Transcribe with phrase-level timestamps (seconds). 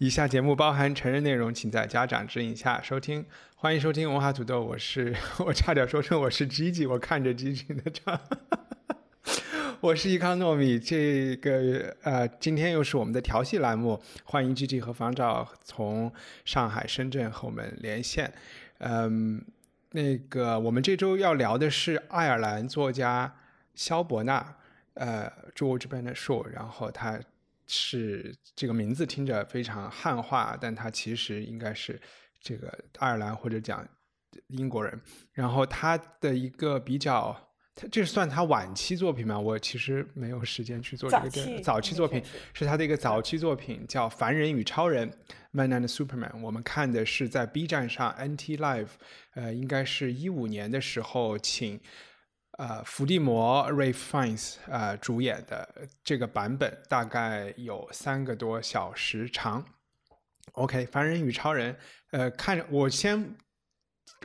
[0.00, 3.22] 以下节目包含成人内容，请在家长指引下收听。
[3.54, 5.14] 欢迎收听文化土豆，我是
[5.44, 8.18] 我差点说成我是 Gigi，我看着 Gigi 的唱，
[9.78, 10.78] 我是伊康糯米。
[10.78, 16.10] 这个呃，今天又是我们的调戏栏目，欢迎 Gigi 和方照从
[16.46, 18.32] 上海、深圳和我们连线。
[18.78, 19.44] 嗯，
[19.90, 23.36] 那个我们这周要聊的是爱尔兰作家
[23.74, 24.56] 肖伯纳，
[24.94, 27.20] 呃住我这边的树然后他。
[27.72, 32.00] 是这个名字听着非常汉化，但他其实应该是
[32.40, 32.66] 这个
[32.98, 33.86] 爱尔兰或者讲
[34.48, 35.00] 英国人。
[35.32, 37.34] 然后他的一个比较，
[37.76, 39.38] 他这算他晚期作品吗？
[39.38, 42.20] 我其实没有时间去做这个早早期作品，
[42.52, 45.08] 是他的一个早期作品叫《凡人与超人》
[45.52, 46.40] （Man and Superman）。
[46.40, 48.88] 我们看的是在 B 站上 NT Live，
[49.34, 51.80] 呃，应该是一五年的时候请。
[52.60, 55.66] 呃，伏地魔 Ray Fiennes 呃主演的
[56.04, 59.64] 这个版本大概有三个多小时长。
[60.52, 61.74] OK，凡人与超人，
[62.10, 63.34] 呃，看我先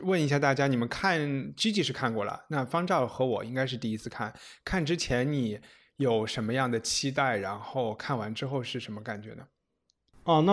[0.02, 1.18] 问一下大家，你们看
[1.54, 4.34] Gigi 是看过了，那方照和我应该是第一次看。
[4.62, 5.58] 看之前你
[5.96, 7.38] 有什么样的期待？
[7.38, 9.46] 然后看完之后是什么感觉呢？
[10.24, 10.52] 哦，那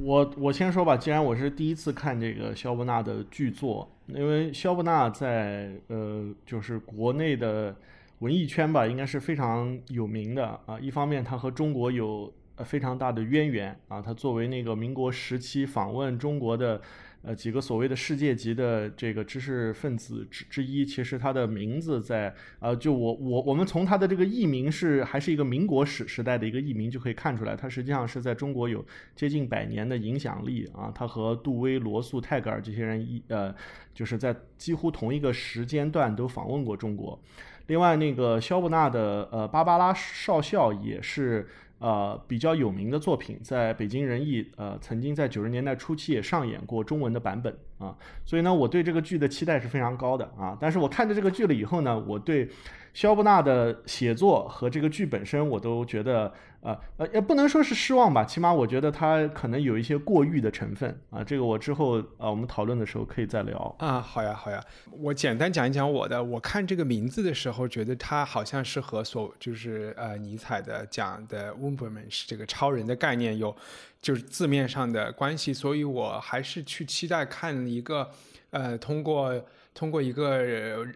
[0.00, 0.96] 我我先说吧。
[0.96, 7.74] 既然我是第一次看这个肖伯纳的剧作，因为肖伯纳在呃，就是国内的
[8.20, 10.78] 文艺圈吧，应该是非常有名的啊。
[10.80, 12.32] 一方面，他和中国有
[12.64, 14.00] 非常大的渊源啊。
[14.00, 16.80] 他作为那个民国时期访问中国的。
[17.26, 28.86] 呃，几个所谓的世界级的这个知识分子之之一，其实他的名字在呃，就我我我们从他的这个艺名是还是一个民国史时代的一个艺名就可以看出来，他实际上是在中国有
[29.16, 30.92] 接近百年的影响力啊。
[30.94, 33.52] 他和杜威、罗素、泰戈尔这些人一呃，
[33.92, 37.20] 就是在几乎同一个时间段都访问过中国。
[37.66, 41.48] 另外，那个肖伯纳的呃《芭芭拉少校》也是。
[41.78, 47.94] 呃，比较有名的作品，在北京人艺呃，曾经在九十年代初期也上演过中文的版本啊，
[48.24, 50.56] 所以呢，我对这个剧的期待是非常高的啊。
[50.58, 52.48] 但是我看着这个剧了以后呢，我对
[52.96, 56.32] 肖伯纳的写作和这个剧本身，我都觉得。
[56.62, 61.22] 呃呃，也不能说是失望吧，起码我觉得他可能有一些过誉的成分啊。
[61.22, 64.00] 这个我之后啊，我们讨论的时候可以再聊啊。
[64.00, 66.24] 好呀，好呀，我简单讲一讲我的。
[66.24, 73.54] 我看这个名字的时候，觉得他好像是和所就是呃尼采的讲的 w o m b e r m a n 是这个超人的概念有
[74.02, 78.10] 就是字面上的关系，所以我还是去期待看一个
[78.50, 79.40] 呃通过。
[79.76, 80.86] 通过一个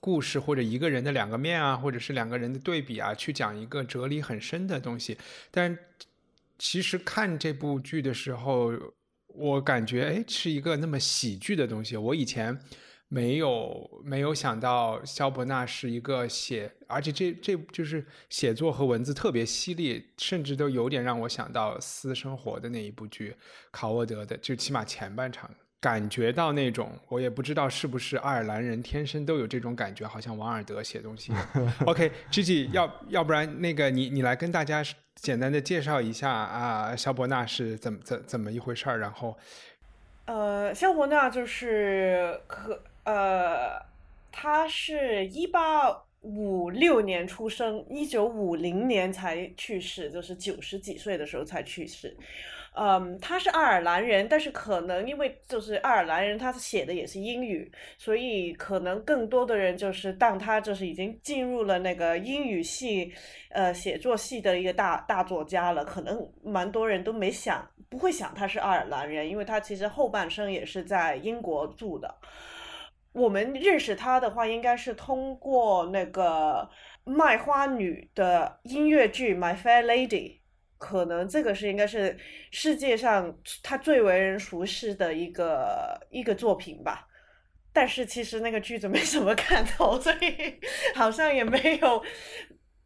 [0.00, 5.18] 故事或者一个人的两个面啊，或者是两个人的对比啊，去讲一个哲理很深的东西。
[5.50, 5.78] 但
[6.58, 8.72] 其实看这部剧的时候，
[9.26, 11.98] 我感觉哎，是一个那么喜剧的东西。
[11.98, 12.58] 我以前
[13.08, 23.36] 没有没有想到肖伯纳是一个写，而且这这就是写作和文字特别犀利，甚至都有点让我想到私生活的那一部剧，
[23.70, 25.50] 考沃德的，就起码前半场。
[25.80, 31.32] 感觉到那种，我也不知道是不是爱尔兰人天生都有这种感觉，好像王尔德写东西。
[31.86, 38.98] OK，Gigi，要要不然那个你你来跟大家简单的介绍一下啊，肖伯纳是怎么怎怎么一回事儿？
[38.98, 39.38] 然后，
[40.26, 43.80] 呃，肖伯纳就是可呃，
[44.30, 52.14] 他是一八五六年出生，一九五零年才去世，就是九十几岁的时候才去世。
[52.82, 63.12] 嗯，他是爱尔兰人，但是可能因为就是爱尔兰人，他写的也是英语，所以可能更多的人就是当他就是已经进入了那个英语系，
[63.50, 65.84] 呃，写作系的一个大大作家了。
[65.84, 72.14] 可能蛮多人都没想，不会想他是爱尔兰人，因为他其实后半生也是在英国住的。
[73.12, 76.66] 我们认识他的话，应该是通过那个
[77.04, 80.08] 卖花女的音乐剧《My Fair Lady》。
[80.80, 82.18] 可能这个是应该是
[82.50, 87.06] 世界上他最为人熟悉的一个一个作品吧，
[87.70, 90.58] 但是其实那个剧子没什么看头，所以
[90.96, 92.02] 好像也没有，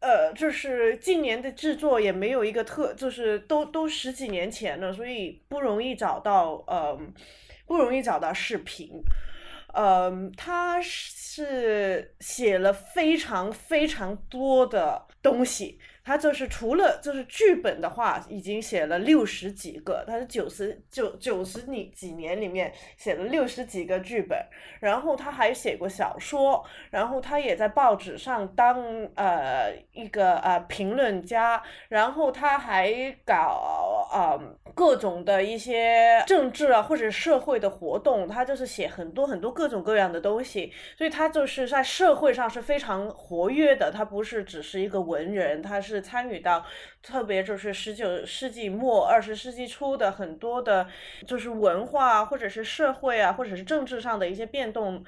[0.01, 6.99] 呃，就是今年的制作也没有一个特，就是都都十几年前了，所以不容易找到，呃，
[7.65, 8.91] 不容易找到视频。
[9.73, 15.79] 嗯，他是写了非常非常多的东西。
[16.05, 24.37] 他就是除了就是剧本的话，已经写了六十几个，他是九十九九十几几年里面写了六十几个剧本，
[24.79, 28.85] 然后他还写过小说，然后他也在报纸上当
[29.15, 31.59] 呃一个呃评论家，
[31.89, 34.39] 然后他还搞呃
[34.75, 45.94] 各种的一些政治啊或者社会的活动，他就是写很多很多各种各样的东西，所以他就是在社会上是非常活跃的，他不是只是一个文人，他是。
[46.01, 46.65] 参与到，
[47.01, 50.87] 特别就是十九世纪末二十世纪初的很多的，
[51.27, 55.03] 就是文化或者是社会啊，或者是政治上的一些变动、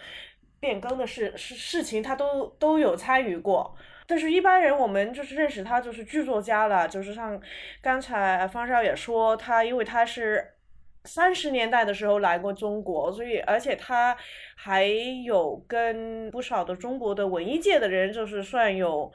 [0.59, 3.75] 变更的事事事情，他都都有参与过。
[4.05, 7.39] 但是，一般人我们就是认识他就是剧作家了，就是像
[7.81, 10.53] 刚才方少也说，他因为他是
[11.03, 14.15] 三十年代的时候来过中国，所以而且他
[14.55, 19.11] 还有跟不少的中国的文艺界的人，就是算有。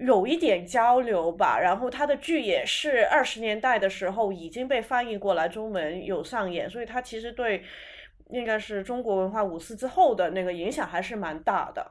[0.00, 7.62] 有一点交流吧，然后他的剧也是二十年代的时候已经被翻译过来中文有上演，所以他其实对
[8.30, 11.86] 应该是中国文化五四之后的那个影响还是蛮大的。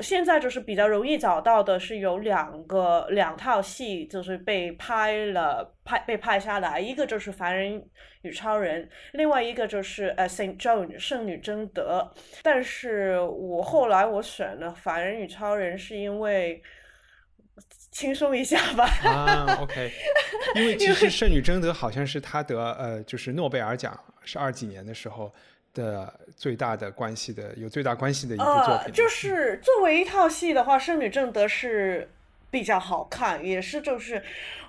[0.00, 7.82] 现在就是比较容易找到的是有两个两套戏，就是被拍了拍被拍下来，一个就是《凡人
[8.20, 12.12] 与超人》，另外一个就是呃《Saint John》圣女贞德。
[12.42, 16.62] 但是我后来我选了《凡人与超人》，是因为。
[17.96, 18.84] 轻松一下吧。
[19.04, 19.90] 啊，OK，
[20.54, 25.32] 因为其实《圣女贞德》好像是她得呃，就是诺贝尔奖是二几年的时候
[25.72, 28.92] 的最大的关系的有最大关系的一部作品。
[28.92, 32.06] 就是作为一套戏的话，《圣女贞德》是
[32.50, 34.22] 比较好看，也是就是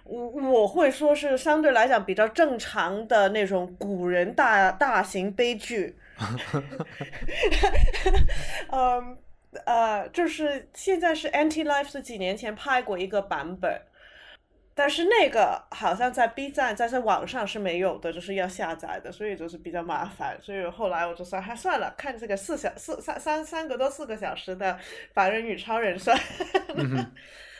[0.06, 5.97] 我我会说是相对来讲比较正常的那种古人大大型悲剧。
[8.71, 9.18] 嗯。
[9.65, 13.81] 呃，就是现在是 Anti Life 是几年前拍过一个版本，
[14.75, 20.38] 但是那个好像在 B 站在在网上是没有的，就是要下载的，所以就是比较麻烦。
[20.41, 24.73] 所以后来我就说，还算了，看这个四小四三三三个多四个小时的
[25.13, 26.15] 《凡人与超人》算。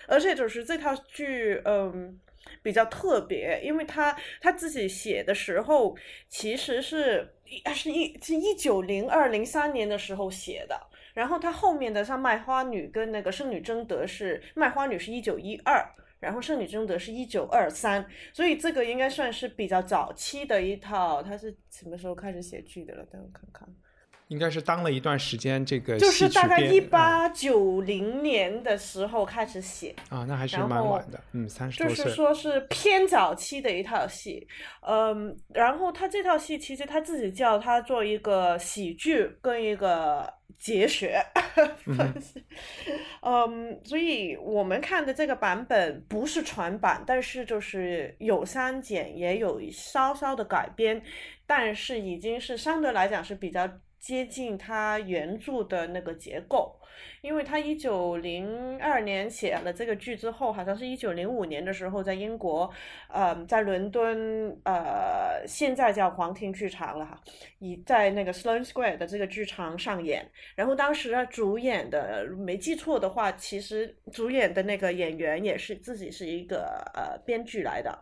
[0.08, 2.20] 而且就是这套剧，嗯，
[2.62, 5.96] 比较特别，因为他他自己写的时候，
[6.30, 7.34] 其实是
[7.74, 10.80] 是一是一九零二零三年的时候写的。
[11.18, 15.84] 然后它后面的像卖花女跟那个圣女贞德是卖花女是一九一二，
[16.20, 21.24] 然后圣女贞德是一九二三，所以这个应该算是比较早期的一套。
[21.24, 23.04] 他是什么时候开始写剧的了？
[23.12, 23.68] 等我看看。
[24.28, 34.46] 应该是当了一段时间这个，就是大概一八九零年的时候开始写啊，那还是蛮晚的，嗯，三十就是说是偏早期的一套戏，
[34.86, 41.24] 嗯，然后他这套戏其实他自己叫他做一个喜剧跟一个节学，
[43.22, 51.02] 嗯，所以我们看的这个版本不是全版，但是就是有删减，也有稍稍的改编，
[51.46, 53.70] 但是已经是相对来讲是比较。
[54.00, 56.77] 接近它原著的那个结构，
[57.22, 62.70] 因为他一九零二年写了这个剧之后，好像是一九零五年的时候在英国，
[63.10, 67.20] 呃，在伦敦，呃，现在叫皇庭剧场了哈，
[67.60, 70.26] 以在那个 Sloane Square 的这个剧场上演。
[70.56, 78.00] 然后当时主演的，没记错的话，其实主演的那个演员也是自己是一个呃编剧来的。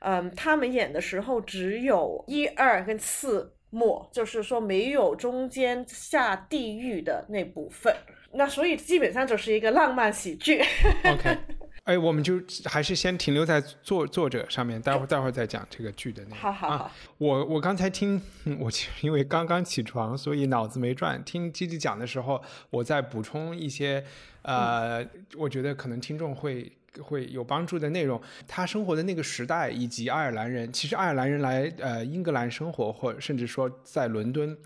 [0.00, 3.52] 嗯，他们演的时候只有一二跟四。
[3.74, 7.92] 末就是说没有中间下地狱的那部分，
[8.34, 10.60] 那所以基本上就是一个浪漫喜剧。
[11.04, 11.38] OK，
[11.84, 16.38] 哎，我们就还是先停留在作作者上面，待会儿待会儿再讲这个剧的内容。
[16.38, 18.20] 好好好，我我刚才听
[18.58, 21.22] 我因为刚刚起床，所以脑子没转。
[21.24, 24.04] 听基基讲的时候，我再补充一些，
[24.42, 25.04] 呃，
[25.36, 26.72] 我觉得可能听众会。
[27.02, 28.22] 会有帮助的内容。
[28.46, 34.56] 他生活的那个时代，以及爱尔兰人，其实爱尔兰人来呃英格兰生活，或甚至说在伦敦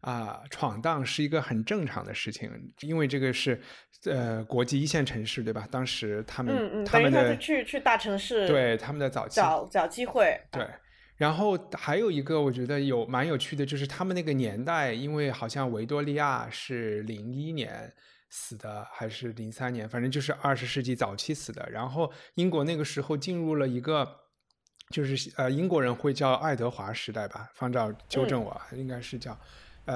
[0.00, 3.60] 啊闯荡，是一个很正常的事情，因为这个是
[4.04, 5.66] 呃国际一线城市，对吧？
[5.70, 10.66] 当时他们他们的去去大城市，对他们的早期找找机会，对。
[11.16, 17.92] 然后还有一个我觉得有蛮有趣的，就是他们那个年代，因为好像维多利亚是零一年。
[18.32, 21.68] 死的还是零三年，反正就是二十世纪早期死的。
[21.68, 24.08] 然后英国那个时候进入了一个，
[24.90, 29.36] 就是呃英国人会叫爱德华时代吧，方照纠正我，应该是叫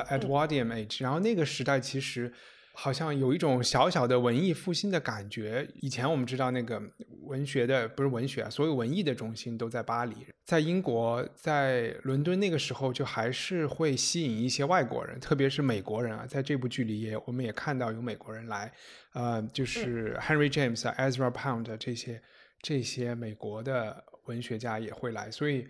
[0.02, 1.02] 呃 Edwardian Age。
[1.02, 2.32] 然后那个时代其实
[2.72, 5.68] 好像有一种小小的文艺复兴的感觉。
[5.80, 6.82] 以前我们知道那个
[7.22, 16.26] 文学的不是文学啊，所有文艺的中心都在巴黎，在英国，在伦敦那个时候就还是会吸引一些外国人，特别是美国人啊。
[16.26, 18.72] 在这部剧里也我们也看到有美国人来，
[19.12, 22.20] 呃，就是 Henry James 啊、Ezra Pound 这些
[22.60, 25.66] 这些美国的文学家也会来，所以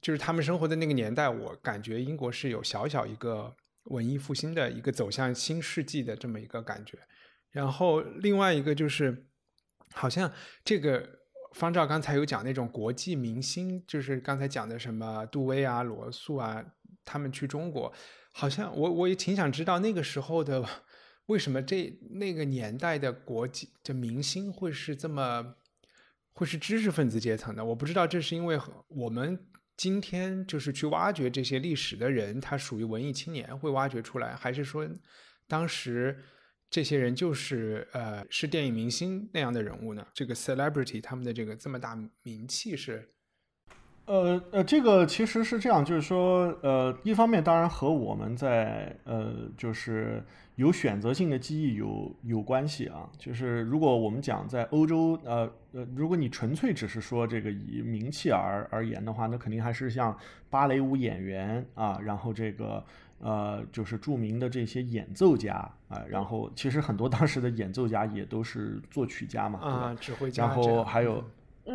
[0.00, 3.54] 就是他们生活的那个年代，我感觉英国是有小小一个。
[3.84, 6.98] 文艺复兴的一个走向新世纪的这么一个感觉，
[7.50, 9.26] 然后另外一个就是，
[9.94, 10.30] 好像
[10.62, 11.08] 这个
[11.54, 16.62] 方照刚才有讲那种国际明星，就是刚才讲的什么杜威啊、罗素啊，
[17.02, 17.90] 他们去中国，
[18.32, 20.62] 好像我我也挺想知道那个时候的
[21.24, 25.54] 为什么这那个年代的国际的明星会是这么
[26.34, 27.64] 会是知识分子阶层的？
[27.64, 29.47] 我不知道这是因为我们。
[29.78, 34.86] 今天就是去挖掘这些历史的人，他属于文艺青年会挖掘出来，还是说
[35.46, 36.18] 当时
[36.68, 40.06] 这些人就是呃是电影明星那样的人物呢？
[40.12, 43.08] 这个 celebrity 他们的这个这么大名气是？
[44.08, 50.24] 呃呃，这个其实是这样，就是说呃，一方面当然和我们在呃就是。
[50.58, 60.18] 有选择性的记忆有有关系啊，就是如果我们讲在欧洲，呃呃，如果你纯粹只是说这个以名气而而言的话，那肯定还是像
[60.50, 62.84] 芭蕾舞演员啊，然后这个
[63.20, 65.54] 呃就是著名的这些演奏家
[65.86, 71.22] 啊，然后其实很多当时的演奏家也都是作曲家嘛，啊，指挥家，然后还有。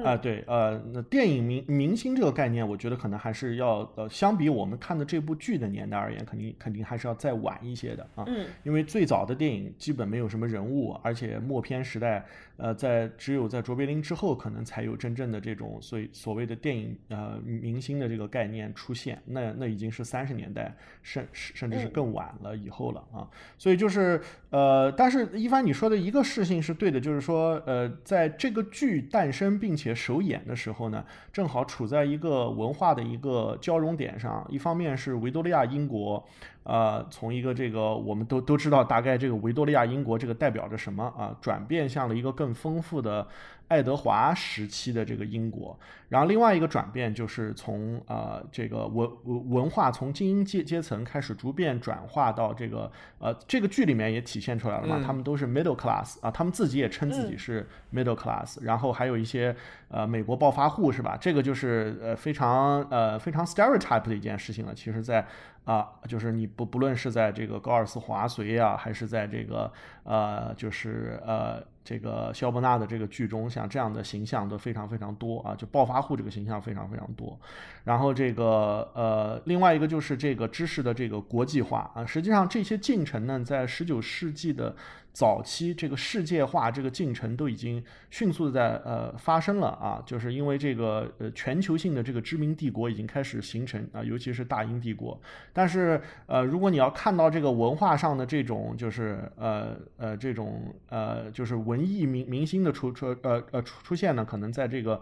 [0.03, 8.23] 啊，对，呃，那电影明明星这个概念，我觉得可能还是要，呃，相比我们看的这部剧的年代而言，肯定肯定还是要再晚一些的啊。
[8.27, 12.25] 嗯，因为最早的电影基本没有什么人物，而且默片时代。
[12.55, 19.19] 呃，在只有在卓别林之后，可能才有真正的这种所所谓的电影呃明星的这个概念出现。
[19.25, 23.27] 那那已经是三十年代，甚甚至是更晚了以后了啊。
[23.57, 24.21] 所以就是
[24.51, 34.45] 呃，但是一帆你说的一个事情是对的，就是说呃，在这个剧诞生并且且首演的时候呢，正好处在一个文化的一个交融点上。
[34.49, 36.23] 一方面是维多利亚英国。
[36.63, 41.35] 呃，从一个这个我们都都知道，大概这个维多利亚英国这个代表着什么啊？
[41.41, 43.27] 转变向了一个更丰富的。
[43.67, 45.77] 爱德华时期的这个英国，
[46.09, 49.09] 然后另外一个转变就是从呃这个文
[49.49, 59.55] 文化从精英阶阶层开始逐渐转化到这个呃这个剧里面也体现出来了嘛，他们都是 middle class 啊，他们自己也称自己是 middle class，然后还有一些
[59.87, 61.17] 呃美国暴发户是吧？
[61.19, 64.73] 这个就是呃非常呃非常 stereotype 的一件事情了。
[64.75, 65.25] 其实，在
[65.65, 69.71] 啊就是你不不论是在这个高尔斯华随啊，还是在这个
[70.03, 71.63] 呃就是呃。
[71.85, 77.37] 这个肖伯纳的这个剧中，像这样的形象都非常非常多啊，就暴发户这个形象非常非常多。
[77.83, 84.73] 然后这个呃，另外一个就是这个知识的这个国际化啊，实际上这些进程呢，在十九世纪的。
[85.13, 95.21] 早期这个世界化这个进程都已经迅速的在呃发生了啊，就是因为这个呃全球性的这个知名帝国已经开始形成啊，尤其是大英帝国。
[95.53, 104.99] 但是呃，如果你要看到这个文化上的这种就是呃呃这种呃就是文艺明明星的出出呃呃出出现呢，可能在这个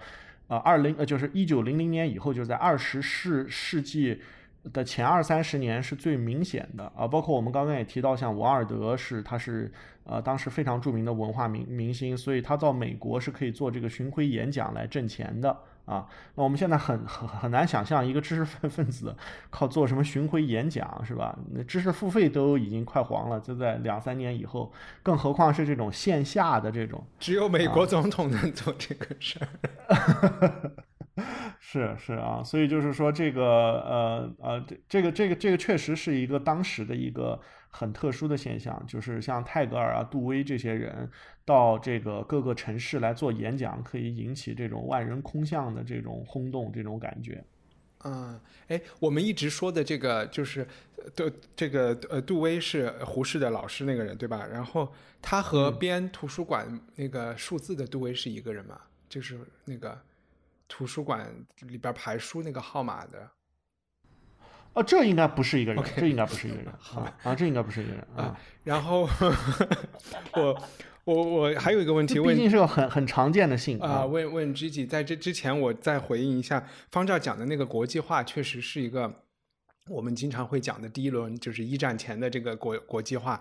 [0.48, 4.20] 呃二零呃就是一九零零年以后，就在二十世世纪。
[4.74, 9.72] 的前二三十年是最明显的啊，包括我们刚刚也提到，像王尔德是他是
[10.04, 15.50] 呃当时非常著名的文化明明星，所以他到美国是可以做这个巡回演讲来挣钱的
[15.86, 16.08] 啊。
[16.36, 19.16] 那我们现在很很很难想象一个知识分 分子
[19.50, 21.36] 靠做什么巡回演讲是吧？
[21.52, 30.72] 那知识付费都已经快黄了，就在两三年以后，更何况是这种线下的这种，只有美国总统能做这个事儿。
[31.72, 41.10] 是是啊，所以就是说这个呃呃，这这个这个这个确实是一个当时的一个很特殊的现象，就是像泰戈尔啊、杜威这些人
[41.46, 47.42] 到这个各个城市来做演讲，可以引起这种万人空巷的这种轰动，这种感觉。
[48.04, 48.38] 嗯，
[48.68, 50.68] 哎，我们一直说的这个就是
[51.16, 54.46] 杜这个呃杜威是胡适的老师那个人对吧？
[54.46, 58.78] 然后他和编图书馆那个数字的杜威是一个人吗？
[59.08, 59.98] 就是那个。
[60.72, 61.30] 图书馆
[61.68, 63.30] 里边排书那个号码的，
[64.72, 68.40] 哦，这应该不是一个人，这应该不是一个人， 啊啊，这应该不是一个人啊。
[68.64, 69.02] 然后
[70.34, 70.64] 我
[71.04, 74.06] 我我还有一个问题问，毕竟是个很很常见的姓啊。
[74.06, 79.14] 问问 Gigi，在这之前我再回应一下方照讲的那个国际化，确实是一个
[79.90, 83.38] 我们经常会讲的第一轮，就是一战前的这个国国际化。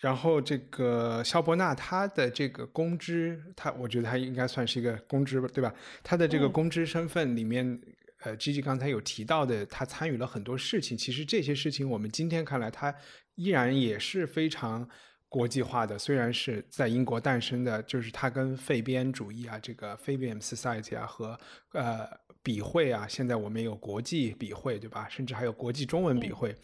[0.00, 5.72] 然后这个肖伯纳他的这个公知，他我觉得他应该算是一个公知，对吧？
[6.02, 7.78] 他的这个公知身份里面，
[8.22, 10.96] 呃，G G 刚才有提到的，他参与了很多事情。
[10.96, 12.94] 其实这些事情我们今天看来，他
[13.34, 14.88] 依然也是非常
[15.28, 21.38] 国际化的，虽然是在英国诞生的，就是他跟废边主义啊，这个 Fabian Society 啊和
[21.72, 22.08] 呃
[22.42, 25.06] 笔会啊，现在我们有国际笔会，对吧？
[25.10, 26.56] 甚至还有国际中文笔会。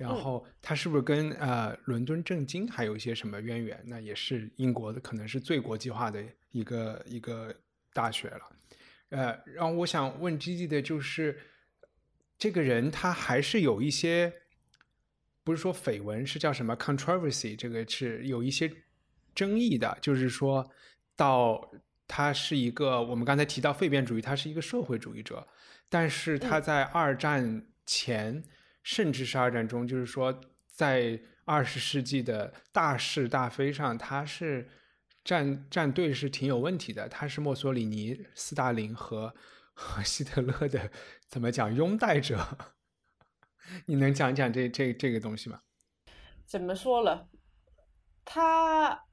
[0.00, 3.78] 然后它是不是跟呃伦敦政经还有一些什么渊源？
[3.84, 7.54] 那也是英国的，可能是最国际化的一个一个
[7.92, 8.40] 大学了。
[9.10, 11.38] 呃，然后我想问 G G 的就是，
[12.38, 14.32] 这个人他还是有一些，
[15.44, 17.54] 不是说绯闻，是叫什么 controversy？
[17.54, 18.72] 这个是有一些
[19.34, 20.66] 争议的，就是说
[21.14, 21.70] 到
[22.08, 25.46] 他是一个，我们刚才提到废变主义，他是一个社会主义者，
[25.90, 28.42] 但是他在二战前。
[28.92, 34.68] 甚至是二战中，就是说，在二十世纪的大是大非上，他是
[35.22, 37.08] 站站队是挺有问题的。
[37.08, 39.32] 他是墨索里尼、斯大林和
[39.74, 40.90] 和希特勒的
[41.28, 42.44] 怎么讲拥戴者？
[43.86, 45.60] 你能讲讲这这这个东西吗？
[46.44, 47.28] 怎么说了？
[48.24, 49.04] 他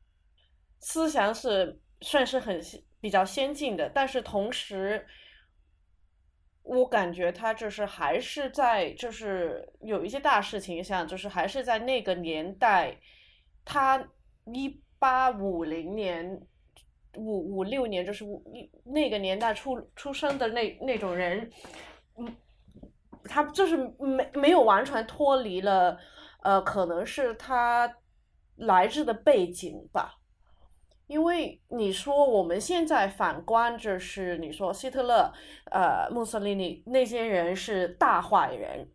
[0.80, 2.60] 思想是算是很
[3.00, 5.06] 比较先进的，但是同时。
[6.68, 12.94] 我感觉他就是还是在，就是有一些大事情上，就是还是在那个年代，
[13.64, 14.06] 他
[14.54, 16.40] 一八五零年
[17.16, 21.50] 五五六年，就是五一那个年代出出生的那那种人，
[22.18, 22.36] 嗯，
[23.24, 25.98] 他就是没没有完全脱离了，
[26.44, 27.90] 呃，可能是他
[28.58, 30.17] 来自的背景吧。
[31.08, 35.34] 因为你说我们现在反观，就是你说希特勒、
[35.72, 38.90] 呃墨索里尼那些人是大坏人，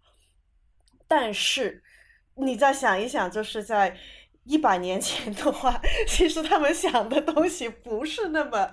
[1.08, 1.82] 但是
[2.34, 3.96] 你再想一想，就是在
[4.44, 8.70] 一百年前的话，其实他们想的东西不是那么，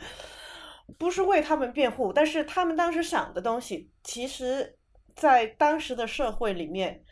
[0.98, 4.78] 不是为他们辩护，但是他们当时想的东西，其实
[5.16, 7.04] 在当时的社会里面，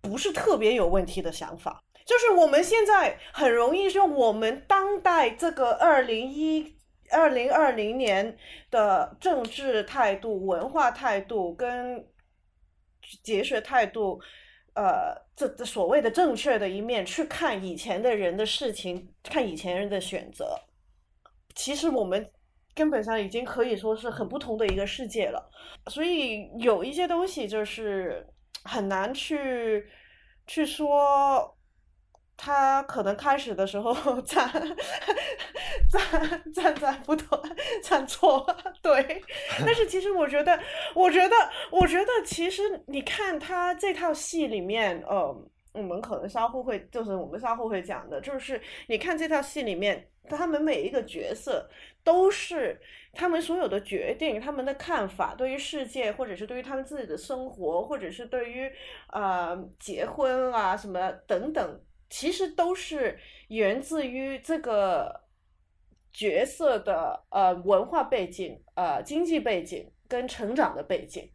[0.00, 1.82] 不是特别有问题的想法。
[2.06, 6.78] 就是我们现在很容易用我们当代这个二零一
[7.10, 8.38] 二零二零年
[8.70, 12.06] 的政治态度、文化态度跟
[13.24, 14.20] 哲学态度，
[14.74, 20.56] 呃，这这所谓的正确的一面去看以前的人的事情，看以前人的选择。
[21.56, 22.30] 其实我们
[22.72, 25.50] 根本上已经可以说是很不同的一个世界了。
[25.90, 28.24] 所以有一些东西就是
[28.62, 29.84] 很难去
[30.46, 31.55] 去说。
[32.36, 34.50] 他可能开始的时候站
[35.88, 37.26] 站站在不对，
[37.82, 38.46] 站错
[38.82, 39.22] 对，
[39.64, 40.58] 但是其实我觉得，
[40.94, 41.34] 我觉得，
[41.70, 45.34] 我觉得其实你看他这套戏里面，呃，
[45.72, 51.68] 我们可能稍后会，就是我们稍后会讲的，就是你看这套戏里面，他们每一个角色
[52.04, 52.78] 都是
[53.14, 58.70] 他们所有的决定，他们的看法，对于世界，或者是对于他们自己的生活，或者是对于
[59.12, 61.80] 呃结婚啊什么等等。
[62.18, 65.20] 其实都是源自于这个
[66.14, 71.30] 角色的呃文化背景、呃经济背景跟成长的背景，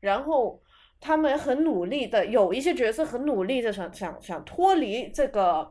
[0.00, 0.62] 然后
[0.98, 5.70] 他们很努力的，有一些角色很努力的想想想脱离这个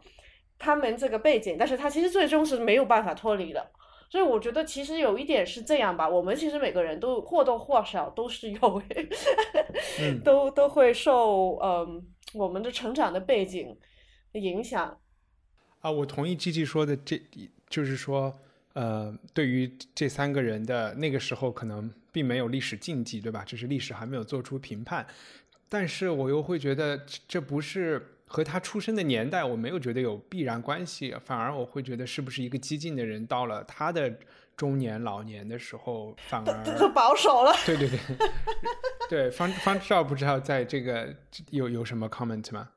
[0.59, 3.71] 他们这个背景，但是他其实最终是没有办法脱离的。
[4.11, 8.83] 所以我觉得其实有一点是这样吧，我们其实每个人都或多或少都是有，
[10.23, 13.75] 都都会受嗯我们的成长的背景。
[14.39, 14.97] 影响
[15.81, 17.21] 啊，我同意 G G 说的，这
[17.69, 18.33] 就是说，
[18.73, 23.43] 呃，对于这三个人的那个时候，可能并没有历史禁忌，对吧？
[23.45, 25.05] 只是历史还没有做出评判。
[25.69, 34.11] 但是我又会觉得，这不是和他出生的年代，我没有觉得有必然关系，反而我会觉得，是不是一个激进的人到了他的
[34.55, 37.53] 中年老年的时候，反而保守了。
[37.65, 37.99] 对对对，
[39.09, 41.13] 对方方知道不知道在这个
[41.49, 42.69] 有有什么 comment 吗？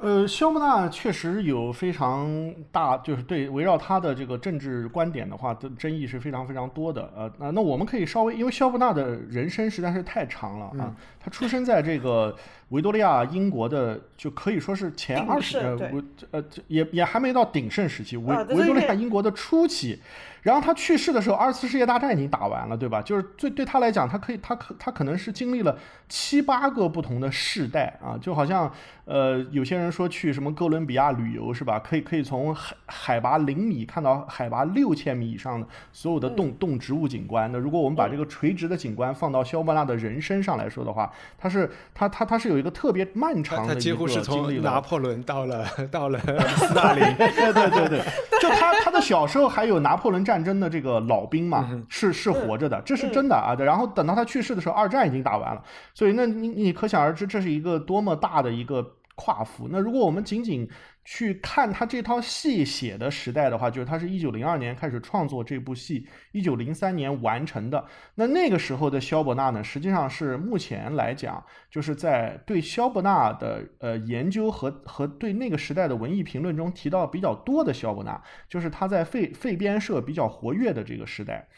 [0.00, 2.26] 呃，肖伯纳确实有非常
[2.72, 7.12] 大，就是对围绕他的这个政治观点的话，的争议是非常非常多的。
[7.14, 12.34] 呃，那那我们可以稍微，因为肖伯纳的人生实在是太长了啊，他出生在这个
[12.70, 20.00] 维多利亚英国的，就可以说是前二十呃维呃也也还没到鼎盛时期，维维多利亚英国的初期。
[20.42, 23.02] 然后他去世的时候，二次世界大战已经打完了，对吧？
[23.02, 25.76] 就是对对他来讲，他可以，他可他可能是经历了
[26.08, 28.72] 七八个不同的世代啊，就好像
[29.04, 31.78] 呃，有些人说去什么哥伦比亚旅游是吧？
[31.78, 37.50] 可以可以从海海拔零米看到海拔六千米以上的所有的动动植物景观。
[37.52, 46.18] 那如果我们把这个垂直的景观放到肖伯纳的人身上来说的话，他是他他他是有一个特别漫长的几乎是从拿破仑到了到了
[46.56, 48.00] 斯大林，对对对对，
[48.40, 50.24] 就他他的小时候还有拿破仑。
[50.30, 53.52] 战争的这个老兵嘛，是是活着的，这是真的啊。
[53.58, 55.60] 然后等到他去世的时候，二战已经打完了，
[55.92, 59.66] 所以那你你可想而知，这是一个多么大的一个跨幅。
[59.72, 60.70] 那如果我们仅仅
[61.12, 67.84] 去看他这套戏写的时代的话，就是他是一九零二年开始创作这部戏，一九零三年完成的。
[68.14, 81.48] 那那个时候的肖伯纳呢，实际上是目前来讲，就是在对肖伯纳的呃研究和和对那个时代的文艺评论中提到比较多的肖伯纳，就是他在废废编社比较活跃的这个时代。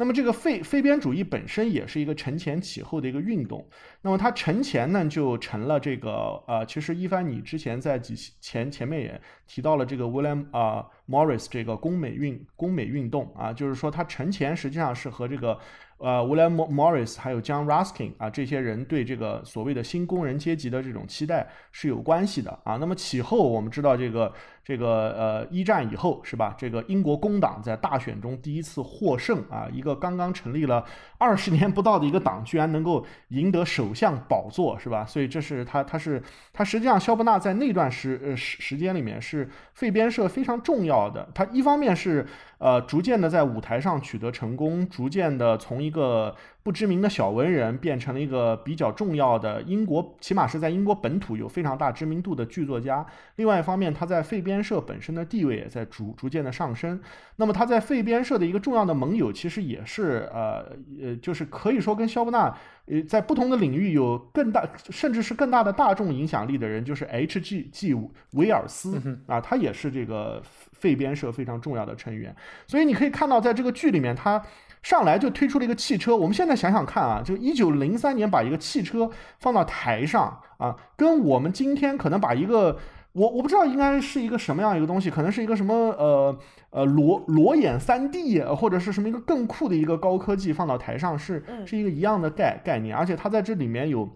[0.00, 3.68] 那么这个废废编主义本身也是一个承前启后的一个运动。
[4.00, 15.58] 那么它承前呢，就成了这个呃，其实一帆你之前在几前前面也提到了这个威廉啊 Morris 这个工美运工美运动啊，就是说它承前实际上是和这个。
[16.02, 22.76] 呃，William Morris 还有 John Ruskin 啊，这些人对这个所谓的新工人阶级的这种期待是有关系的啊。
[22.76, 24.32] 那么其后我们知道，这个
[24.64, 26.54] 这个呃一战以后是吧？
[26.56, 30.82] 这个英国工党在大选中第一次获胜啊，一个刚刚成立了
[31.18, 35.04] 二十年不到的一个党，居然能够赢得首相宝座是吧？
[35.04, 36.22] 所以这是他他是
[36.54, 41.28] 他实际上肖伯纳在那段时呃时时间里面是废编社非常重要的。
[41.32, 42.26] 他一方面是。
[42.60, 46.36] 呃，逐渐的在舞台上取得成功，逐渐的从一个。
[46.62, 53.04] 不知名的小文人变成了一个比较重要的英国，起码是在英国本土有非常大知名度的剧作家。
[53.36, 57.00] 另外一方面，他在废编社本身的地位也在逐逐渐的上升。
[57.36, 67.70] 那么他在废编社的一个重要的盟友，其实也是呃呃，就是可以说跟肖伯纳呃在不同的领域有更大，甚至是更大的大众影响力的人，就是 H.G.
[67.72, 67.96] G.
[68.32, 70.42] 维尔斯啊，他也是这个
[70.80, 72.34] 废编社非常重要的成员。
[72.66, 74.42] 所以你可以看到，在这个剧里面，他。
[74.82, 82.78] 上来就推出了一个汽车，我们现在想想看啊，就一九零三年把一个汽车放到台上啊，跟我们今天可能把一个
[83.12, 86.38] 我我不知道应该是一个什么样一个东西，可能是一个什么呃
[86.70, 94.08] 呃裸裸眼三 D 或者是什么一个更酷的一个高科技放到台上是是一个一样的概概念，而且它在这里面有。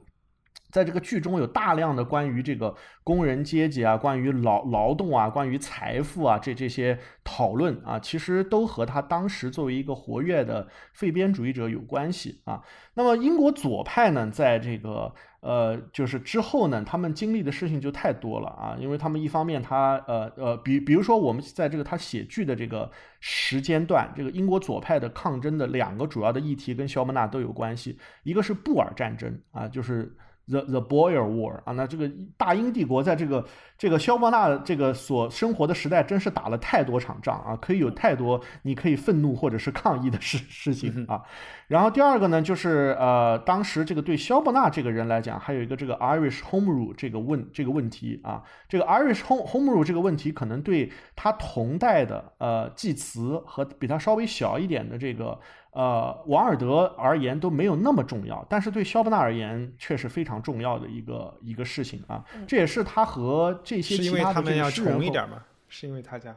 [0.74, 12.60] 在这个剧中有大量的关于这个工人阶级啊，关于劳劳动啊，关于财富啊，这这些讨论啊，其实都和他当时作为一个活跃的废编主义者有关系啊。
[12.94, 30.16] 那么英国左派呢，在这个呃，就是之后呢，他们经历的事情就太多了啊，因为他们一方面他呃呃，比比如说我们在这个他写剧的这个时间段，这个英国左派的抗争的两个主要的议题跟肖伯纳都有关系，一个是布尔战争啊，就是。
[30.46, 33.44] The The Boer War 啊，那这个大英帝国在这个
[33.78, 41.22] 这个肖伯纳这个所生活的时代，真是打了太多场仗啊，可以有太多你可以愤怒或者是抗议的事事情啊。
[41.68, 55.40] 然后第二个呢，就是呃，当时这个对肖伯纳这个人来讲，还有一个这个 Irish Home Rule 这个问这个问题啊，这个 Irish Home Home Rule 这个问题，可能对他同代的呃祭词和比他稍微小一点的这个。
[55.74, 62.24] 呃，王尔德而言都没有那么重要，但是对肖伯纳而言却是非常重要的一个一个事情啊。
[62.46, 65.44] 这也是他和这些其他的这些人一点嘛？
[65.68, 66.36] 是因为他家。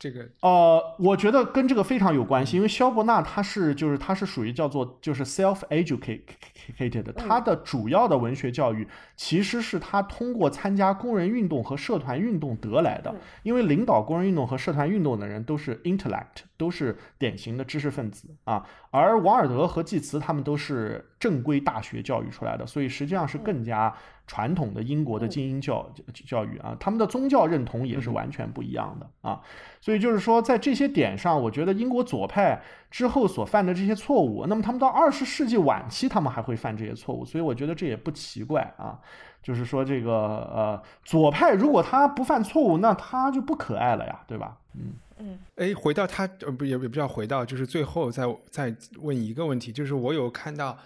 [0.00, 23.94] 这个呃，我觉得跟这个非常有关系，因为肖伯纳他是就是他是属于叫做就是 self educated，他的主要的文学教育其实是他通过参加工人运动和社团运动得来的，因为领导工人运动和社团运动的人都是 intellect，都是典型的知识分子啊，而王尔德和济慈他们都是正规大学教育出来的，所以实际上是更加。
[24.30, 25.92] 传统的英国的精英教
[26.24, 29.40] 教育啊，他们的宗教认同也是完全不一样的啊，
[29.80, 32.62] 所以就是说，在这些点上，我觉得英国左派
[32.92, 38.96] 之后所犯的这些错误，那么他们到二十世纪晚期，他们还会犯这些错误，所以我觉得这也不奇怪啊。
[39.42, 44.56] 就是说，这个呃，左派如果他不犯错误，那他就不可爱了呀，对吧？
[44.76, 45.38] 嗯嗯。
[45.56, 50.78] 哎，回到他呃不也也不叫回到，就是最后再再问一个问题，就是我有看到。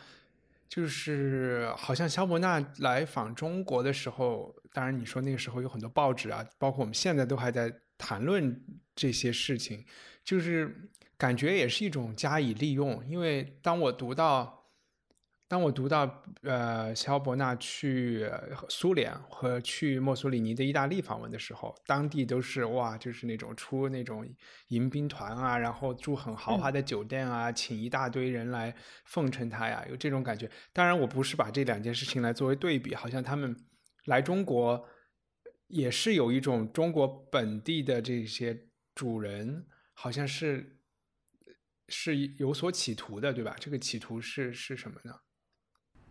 [0.75, 8.61] 就是好像肖伯纳来访中国的时候，当然你说那个时候有很多报纸啊，包括我们现在都还在谈论
[8.97, 9.85] 这些事情，
[10.25, 14.64] 就是感觉也是一种加以利用，因为当我读到。
[15.47, 18.29] 当我读到呃肖伯纳去
[18.69, 24.27] 苏联和去墨索里尼的意大利访问的时候，当地都是哇，就是那种出那种
[24.69, 30.51] 迎宾团啊，然后住很豪华的酒店啊，请一大堆人来奉承他呀，有这种感觉。
[30.73, 33.55] 当然，我不是把这两件事情来作为对比，好像他们
[34.07, 34.89] 来中国
[35.69, 40.81] 也是有一种中国本地的这些主人，好像是
[41.89, 43.55] 是有所企图的，对吧？
[43.61, 45.15] 这个企图是是什么呢？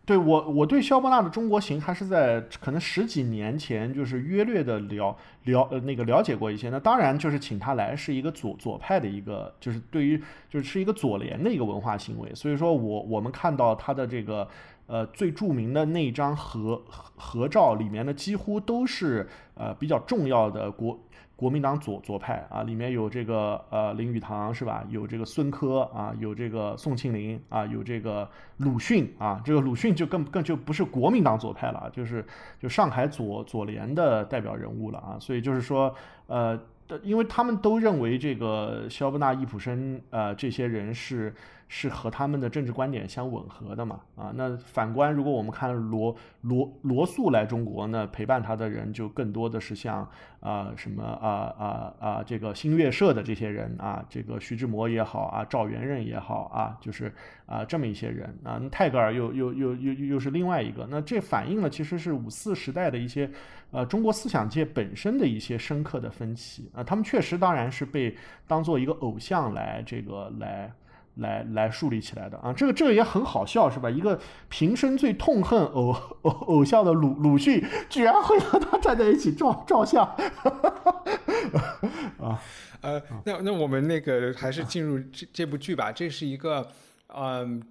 [0.06, 6.70] 对我，我对肖伯纳的中国行还是在可能十几年前，就是约略的了了呃那个了解过一些。
[6.70, 12.30] 那当然就是请他来是一个左左派的一个，就是对于就是是一个左联的一个文化行为。
[12.36, 14.46] 所以说我我们看到他的这个
[14.88, 16.82] 呃最著名的那张合
[17.16, 21.00] 合照里面呢几乎都是呃比较重要的国。
[21.36, 24.84] 国民党左左派啊，里面有这个呃林语堂是吧？
[24.90, 29.42] 有这个孙科啊，有这个宋庆龄啊，有这个鲁迅啊。
[29.44, 32.26] 这个鲁迅就更更就不是国民党左派了，就是
[32.60, 35.18] 就上海左左联的代表人物了啊。
[35.20, 35.94] 所以就是说
[36.28, 36.60] 呃，
[37.02, 41.34] 因为他们都认为这个肖伯纳、易卜生呃这些人是。
[41.76, 44.00] 是和他们的政治观点相吻合的嘛？
[44.16, 50.08] 啊，那反观如果我们看罗罗罗素来中国呢，陪伴他的人就更多的是像
[50.40, 57.12] 啊什么啊啊啊这个新月社的这些人啊，这个徐志摩也好啊，赵元任也好啊，就是
[57.48, 58.62] 啊这么一些人啊。
[58.72, 63.28] 泰戈尔又又又又又是另外一个，那这反映了其实是五四时代的一些
[63.72, 66.84] 呃中国思想界本身的一些深刻的分歧啊。
[66.84, 70.72] 他们确实当然是被当做一个偶像来这个来。
[71.16, 73.90] 来来树立起来的啊，这个这个也很好笑是吧？
[73.90, 80.04] 一个平生最痛恨偶偶偶像的鲁鲁迅，居然会和他站在一起照照相，
[82.20, 82.42] 啊
[82.82, 85.92] 呃，那那我们那个还是进入这这部剧吧。
[85.92, 86.68] 这是一个，
[87.08, 87.62] 嗯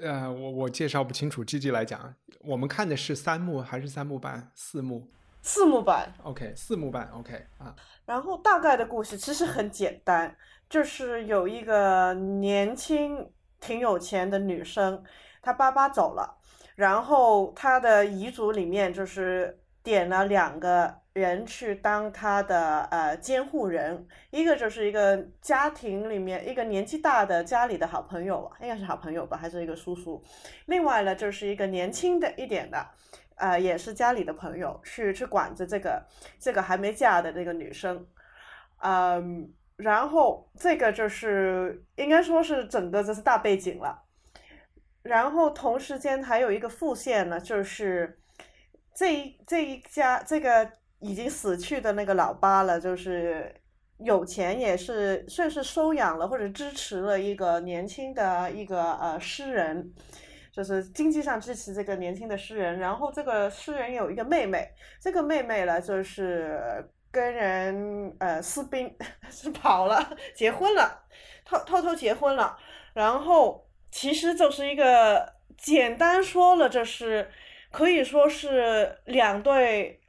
[0.00, 4.50] 呃，我我介绍不清楚，G G 来讲，我们看的是三幕还是三幕半？
[4.54, 5.10] 四幕？
[5.40, 6.12] 四幕版。
[6.22, 7.74] OK，四幕版 OK 啊。
[8.04, 10.36] 然后大概的故事其实很简单。
[10.72, 13.30] 就是有一个年轻、
[13.60, 15.04] 挺有钱的女生，
[15.42, 16.38] 她爸爸走了，
[16.74, 30.24] 然后她的遗嘱里面就是点了两个人去当她的呃监护人，一个就是一个家庭里面一个年纪大的家里的好朋友，应该是好朋友吧，还是一个叔叔，
[30.64, 32.86] 另外呢就是一个年轻的一点的，
[33.36, 36.02] 呃也是家里的朋友去去管着这个
[36.40, 38.06] 这个还没嫁的这个女生，
[38.78, 39.52] 嗯。
[39.82, 44.00] 然后这个就是应该说是整个这是大背景了，
[45.02, 48.16] 然后同时间还有一个副线呢，就是
[48.94, 53.52] 这一这一家这个已经死去的那个老八了，就是
[53.98, 59.92] 有钱也是算是收养了或者支持了一个年轻的一个呃诗人，
[60.52, 66.88] 就是经济上支持这个年轻的诗人，然后这个诗人有一个妹妹，这个妹妹呢就是。
[67.12, 68.96] 跟人呃私奔
[69.30, 71.04] 是跑了，结婚了，
[71.44, 72.58] 偷偷偷结婚了，
[72.94, 77.30] 然后其实就是一个简单说了，就是
[77.70, 80.00] 可以说是两对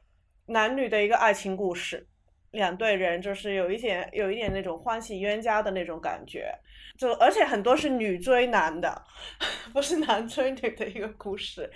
[0.46, 2.08] 男女的一个爱情故事，
[2.52, 6.50] 两对人就是有一点有一点那种欢喜冤家的那种感觉，
[6.96, 9.04] 就而且很多是女追男的，
[9.74, 11.70] 不是男追女的一个故事。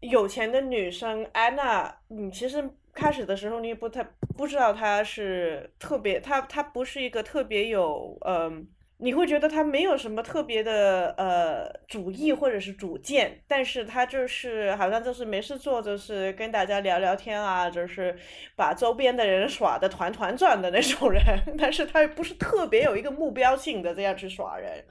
[0.00, 2.62] 有钱的女生安娜，你其实。
[2.94, 4.04] 开始的时候，你不太
[4.36, 8.66] 不知道他是特别，他他不是一个特别有，嗯，
[8.98, 18.16] 你会觉得他没有什么特别的呃主意或者是主见，但是他就是好像就是没事做，就是跟大家聊聊天啊，就是
[18.56, 21.22] 把周边的人耍的团团转的那种人，
[21.58, 24.84] 但是他不是特别有一个目标性的这样去耍人，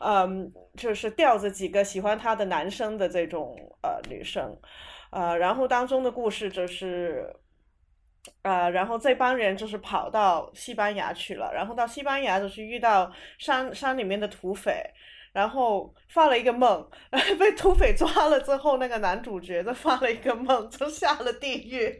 [0.00, 4.56] 嗯，就是吊着几个喜欢他的男生的这种呃女生。
[5.14, 7.24] 呃，然后当中的故事就是，
[8.42, 14.82] 呃，然后这帮人就是跑到西班牙去了，然后到西班牙就是遇到山山里面的土匪，
[15.32, 16.84] 然后发了一个梦，
[17.38, 21.96] 被土匪抓了之后，那个男主角就发了一个梦，就下了地狱，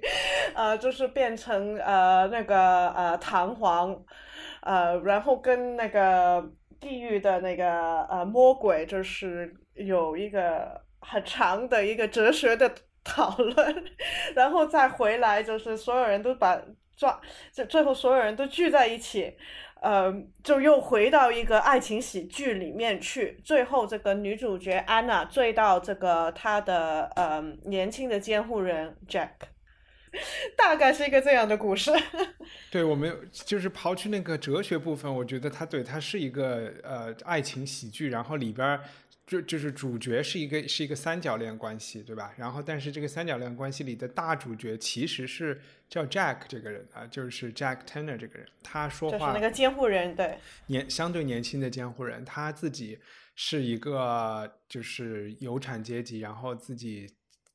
[0.56, 3.96] 呃，就是变成呃那个呃弹簧，
[4.62, 6.44] 呃，然后跟那个
[6.80, 12.68] 地狱的那个呃魔鬼就是有一个很长的一个哲学的。
[13.04, 13.84] 讨论，
[14.34, 16.58] 然后再回来，就是所有人都把
[16.96, 17.20] 抓，
[17.52, 19.36] 就最后所有人都聚在一起，
[19.82, 20.10] 呃，
[20.42, 23.38] 就又回到一个爱情喜剧里面去。
[23.44, 29.30] 最后这个女主角安娜追到这个她的呃年轻的监护人 Jack，
[30.56, 31.92] 大概是一个这样的故事。
[32.72, 38.80] 对我们就是刨去那个哲学部分，我觉得它对它是一个呃爱情喜剧，然后里边。
[39.26, 42.34] 就就是主角是一个是一个三角恋关系，对吧？
[42.36, 45.58] 然后，但是这个三角恋关系里的大主角其实是
[45.88, 48.46] 叫 Jack 这个人啊，就是 Jack Tanner 这个人。
[48.62, 52.98] 他说话就是那个监护人，对年相对年轻的监护人，他自己
[53.34, 57.10] 是一个就是有产阶级，然后自己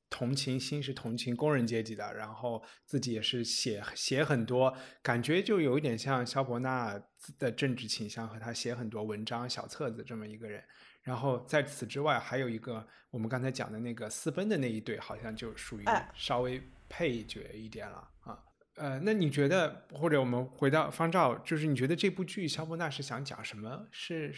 [0.10, 7.00] 同情心是同情工人阶级的，然后自己也是写写很多，感觉就有一点像肖伯纳
[7.38, 10.64] 的政治倾向和他写很多文章小册子这么一个人。
[11.02, 18.40] 然后在此之外，还有一个我们刚才讲的那个私奔的那一对，好像就属于稍微配角一点了啊。
[18.76, 23.88] 呃，那你觉得，或者我们回到方照，就是你觉得这部剧肖伯纳是想讲什么？
[23.92, 24.34] 是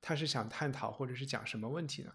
[0.00, 2.12] 他是想探讨，或者是讲什么问题呢？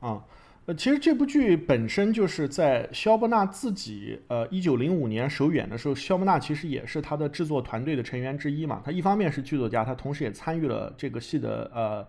[0.00, 0.24] 啊。
[0.66, 8.82] 呃，其实这部剧本身就是在肖伯纳自己，呃，一九零五年首演的时候，肖伯纳其实也是他的制作团队的成员之一嘛。
[8.84, 12.06] 他一方面是剧作家，他同时也参与了这个戏的呃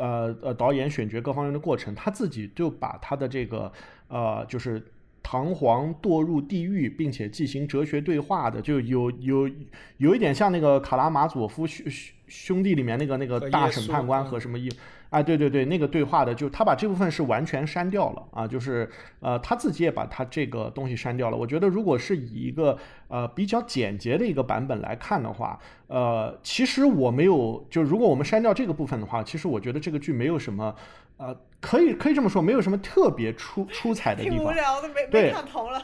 [0.00, 1.94] 呃呃导演选角各方面的过程。
[1.94, 3.70] 他自己就把他的这个
[4.08, 4.82] 呃就是
[5.22, 9.50] 堂皇堕入地狱，并且进行哲学对话的，就有有
[9.98, 11.86] 有一点像那个卡拉马佐夫兄
[12.26, 14.68] 兄弟里面那个那个大审判官和什么一。
[15.10, 21.36] 啊，对对对，那个对话的，就他把这部分是完全删掉了啊，就是呃他自己也把他这个东西删掉了。
[21.36, 30.74] 我觉得如果是以一个呃比较简洁的一个版本来看的话，呃，其实我没有，就如果我们删掉这个部分的话，其实我觉得这个剧没有什么，
[31.16, 34.38] 呃，可以可以这么说，没有什么特别出出彩的地方。
[34.40, 35.82] 挺无聊的，没没看头了。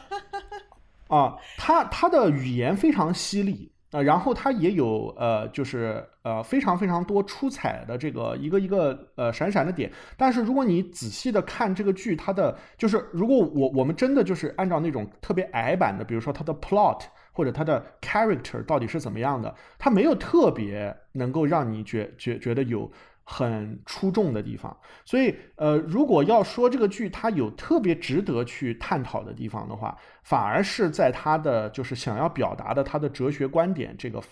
[1.09, 3.69] 啊，他他的语言非常犀利。
[3.91, 9.91] 啊，然后它也有呃，就是呃非常非常多出彩的这个一个一个呃闪闪的点。
[10.17, 22.91] 但是如果你仔细的看这个剧，它的就是如果我我们真的就是按照那种特别矮版的，比如说它的 plot 或者它的 character 到底是怎么样的，它没有特别能够让你觉觉觉得有。
[23.29, 34.23] 很出众的地方，所以呃，如果要说这个剧它有特别值得去探讨的地方的话，反而是在它的就是想要表达的它的哲学观点这个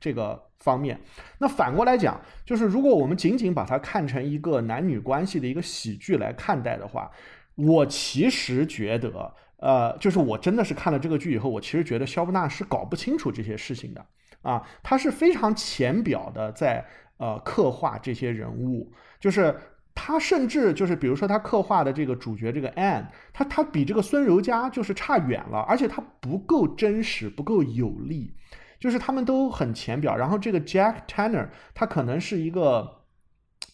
[0.00, 1.00] 这个方面。
[1.38, 7.08] 那反过来讲，就是如果我们仅仅把它看成一个男女关系的一个喜剧来看待的话，
[7.54, 14.04] 我其实觉得，呃，就是我真的是看了这个剧以后，我其实觉得肖布纳是搞不清楚这些事情的
[14.42, 16.84] 啊，他是非常浅表的在。
[17.18, 19.56] 呃，刻画这些人物，就是
[19.94, 28.34] 他甚至就是，比如说他刻画的这个主角这个 Anne，他他比这个孙柔嘉就是差远了，而且他不够真实，不够有力，
[28.78, 30.14] 就是他们都很浅表。
[30.14, 32.98] 然后这个 Jack Tanner，他可能是一个，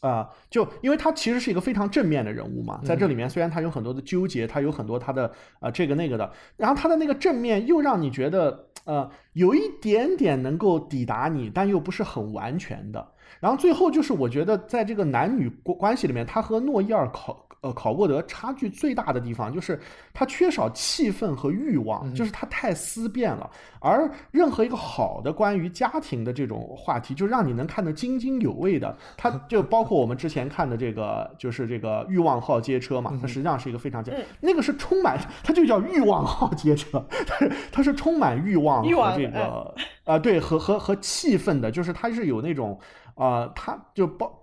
[0.00, 13.08] 啊，就因为他其实是一个非常正面的人物嘛，在这里面虽然他有很多的纠结，他有很多他的啊这个那个的，然后他的那个正面又让你觉得呃有一点点能够抵达你，但又不是很完全的。
[13.40, 19.80] 然后最后就是，我觉得在这个男女关关系里面，他和诺伊尔考呃考沃德差距最大的地方，就是
[20.12, 23.48] 他缺少气氛和欲望，就是他太思辨了。
[23.80, 28.96] 而任何一个好的关于家庭的这种话题，就让你能看得津津有味的。
[29.16, 42.78] 他就包括我们之前看的这个，就是这个欲望号街车嘛，它实际上是一个非常简，那个是充满，它就叫欲望号街车，它是它是充满欲望和这个啊对和和和气氛的，就是它是有那种。
[43.14, 44.42] 啊，它就包，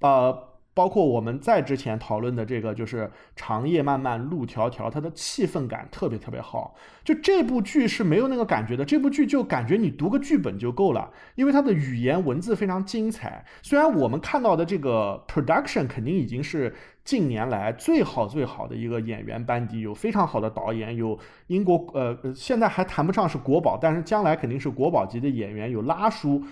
[0.00, 0.32] 呃，
[0.76, 6.74] 包括我们在之前讨论的这个，就是长夜漫漫路迢迢，它的气氛感特别特别好。
[7.02, 13.42] 就这部剧是没有那个感觉的，这部剧就感觉你读个剧本就够了，因为它的语言文字非常精彩。
[13.62, 26.42] 虽然我们看到的这个 production 肯定已经是近年来最好最好的一个演员班底，有非常好的导演，有英国呃，现在还谈不上是国宝，但是将来肯定是国宝级的演员，有拉叔。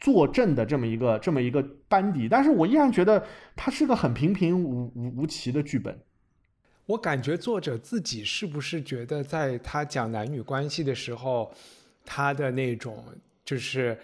[0.00, 3.22] 坐镇的这么一个这么一个班底，但是我依然觉得
[3.54, 5.96] 它是个很平平无无无奇的剧本。
[6.86, 11.54] 我感觉作者自己是不是觉得，在他讲男女关系的时候，
[12.04, 13.04] 他的那种
[13.44, 13.96] 就是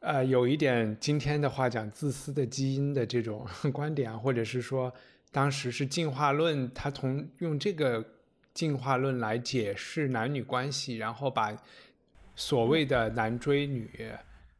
[0.00, 4.92] 呃有一点今天的话讲自私的基因的这种 观点，或者是说
[5.30, 8.04] 当时是进化论，他从用这个
[8.52, 11.56] 进化论来解释男女关系，然后把
[12.34, 13.88] 所谓的男追女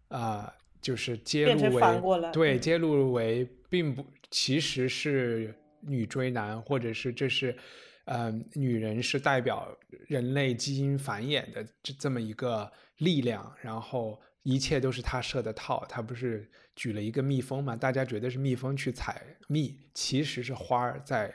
[0.08, 0.54] 啊。
[0.84, 7.56] 就是揭露为对揭露为并不其实是女追男，或者是这是，
[8.04, 9.74] 呃，女人是代表
[10.06, 15.86] 人类基因繁衍的这这么一个力量，然后一切都是他设的套。
[15.88, 17.74] 他不是举了一个蜜蜂嘛？
[17.74, 21.34] 大家觉得是蜜蜂去采蜜，其实是花儿在，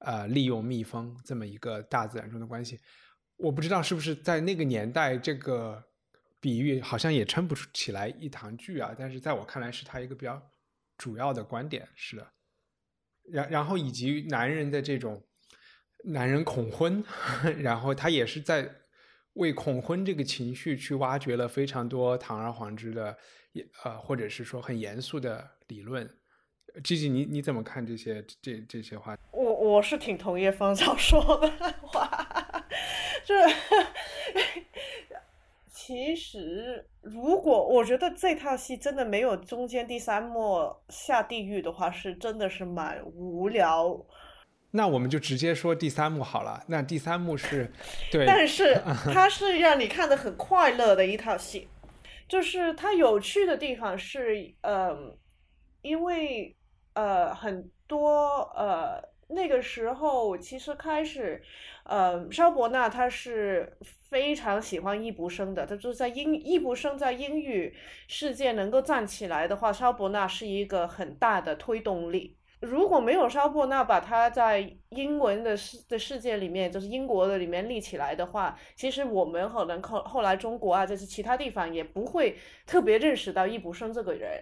[0.00, 2.80] 呃，利用蜜蜂这么一个大自然中的关系。
[3.36, 5.80] 我不知道是不是在那个年代这个。
[6.42, 10.42] 比喻好像也撑不出起来一堂剧啊，但是在我看来是他一个比较
[10.98, 12.32] 主要的观点，是的。
[13.30, 15.22] 然然后以及男人的这种
[16.06, 17.04] 男人恐婚，
[17.62, 18.68] 然后他也是在
[19.34, 23.16] 为恐婚这个情绪去挖掘了非常多堂而皇之的，
[23.84, 26.10] 呃，或者是说很严肃的理论。
[26.82, 29.16] 吉吉你你怎么看这些这这些话？
[29.30, 32.66] 我我是挺同意方 超说的话，
[33.24, 33.42] 就是。
[35.84, 44.00] 其实，如果我觉得这套戏真的没有中间第三幕下地狱的话，是真的是蛮无聊。
[44.70, 46.62] 那我们就直接说第三幕好了。
[46.68, 47.68] 那第三幕是，
[48.12, 48.80] 对，但是
[49.12, 51.68] 它是让你看的很快乐的一套戏，
[52.28, 54.96] 就是它有趣的地方是，呃，
[55.80, 56.56] 因为
[56.94, 59.02] 呃很多呃
[59.34, 61.42] 那个时候其实开始，
[61.84, 67.74] 呃，肖伯纳他是非常喜欢易卜生的，他就是在英易卜生在英语
[68.08, 72.36] 世界能够站起来的话，肖伯纳是一个很大的推动力。
[72.60, 84.40] 如果没有肖伯纳把他在英文的世的世界里面，就是英国的里面立起来的话，其实我们可能后后来中国啊，就是其他地方也不会特别认识到易卜生这个人。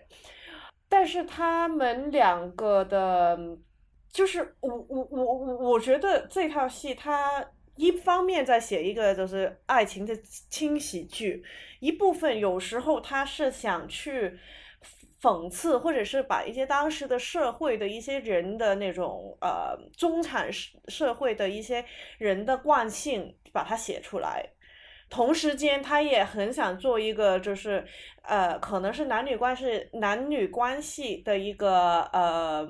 [0.86, 3.38] 但是他们两个的，
[4.12, 7.44] 就是我我我我我觉得这套戏，它
[7.76, 10.16] 一方面在写一个就是爱情的
[10.48, 11.42] 轻喜剧，
[11.80, 14.38] 一部分有时候他是想去。
[15.20, 21.84] 讽刺，或者是把一些当时的社会的一些人的那种呃中产社社会的一些
[22.16, 24.42] 人的惯性，把它写出来。
[25.10, 27.86] 同时间，他也很想做一个，就是
[28.22, 32.66] 呃，可能是男女关系男女关系的一个呃。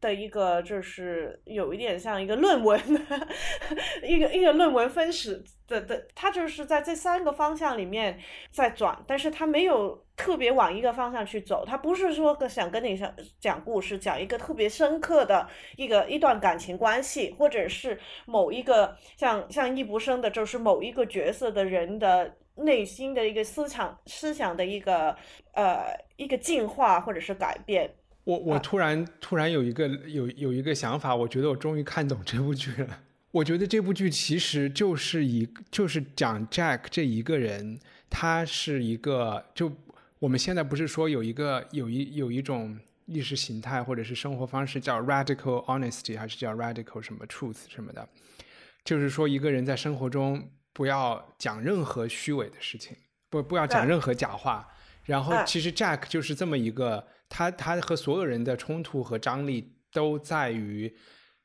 [0.00, 2.80] 的一个就是有一点像一个论文，
[4.02, 8.18] 一个一个论文分史的的，他就是在这三个方向里面
[8.50, 25.16] 在转，但是他没有特别往一个方向去走，他不是说想跟你讲讲故事，讲一个特别深刻的一个一段感情关系，或者是某一个像像易卜生的，就是某一个角色的人的内心的一个思想思想的一个
[25.54, 27.90] 呃一个进化或者是改变。
[28.28, 33.00] 我我突然突然有一个有有一个想法，我觉得我终于看懂这部剧了。
[33.32, 39.72] 我觉得这部剧其实就是一就是讲 Jack 这一个人，他是一个就
[40.18, 48.06] 我们现在不是说有一个有一有一种意识形态或者是生活方式叫 radical honesty 还是叫 radical 什么 truth 什么的，
[48.84, 52.94] 就是说一个人在生活中不要讲任何虚伪的事情，
[53.30, 54.68] 不不要讲任何假话。
[55.04, 57.06] 然后其实 Jack 就是这么一个。
[57.28, 60.94] 他他和所有人的冲突和张力都在于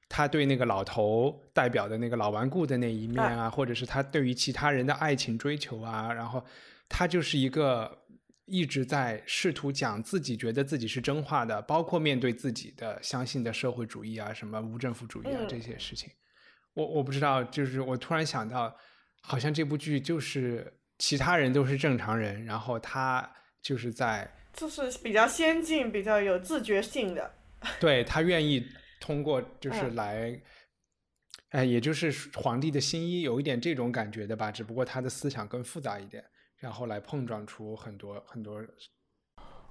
[0.07, 6.43] 他对那个老头代表的那个老顽固的那一面啊，或者是他对于其他人的爱情追求啊，然后
[6.87, 8.05] 他就是一个
[8.45, 16.09] 一直在试图讲自己觉得自己是真话的，包括面对自己的相信的社会主义啊、什么无政府主义啊这些事情。
[16.73, 18.73] 我我不知道，就是我突然想到，
[19.21, 23.29] 好像这部剧就是其他人都是正常人，然后他
[23.61, 24.31] 就是在。
[24.53, 27.33] 就是比较先进、比较有自觉性的。
[27.79, 28.65] 对他愿意
[28.99, 30.39] 通过就是来，
[31.49, 34.51] 哎，也就是皇帝的新衣，有一点这种感觉的吧。
[34.51, 36.23] 只不过他的思想更复杂一点，
[36.57, 38.61] 然后来碰撞出很多很多。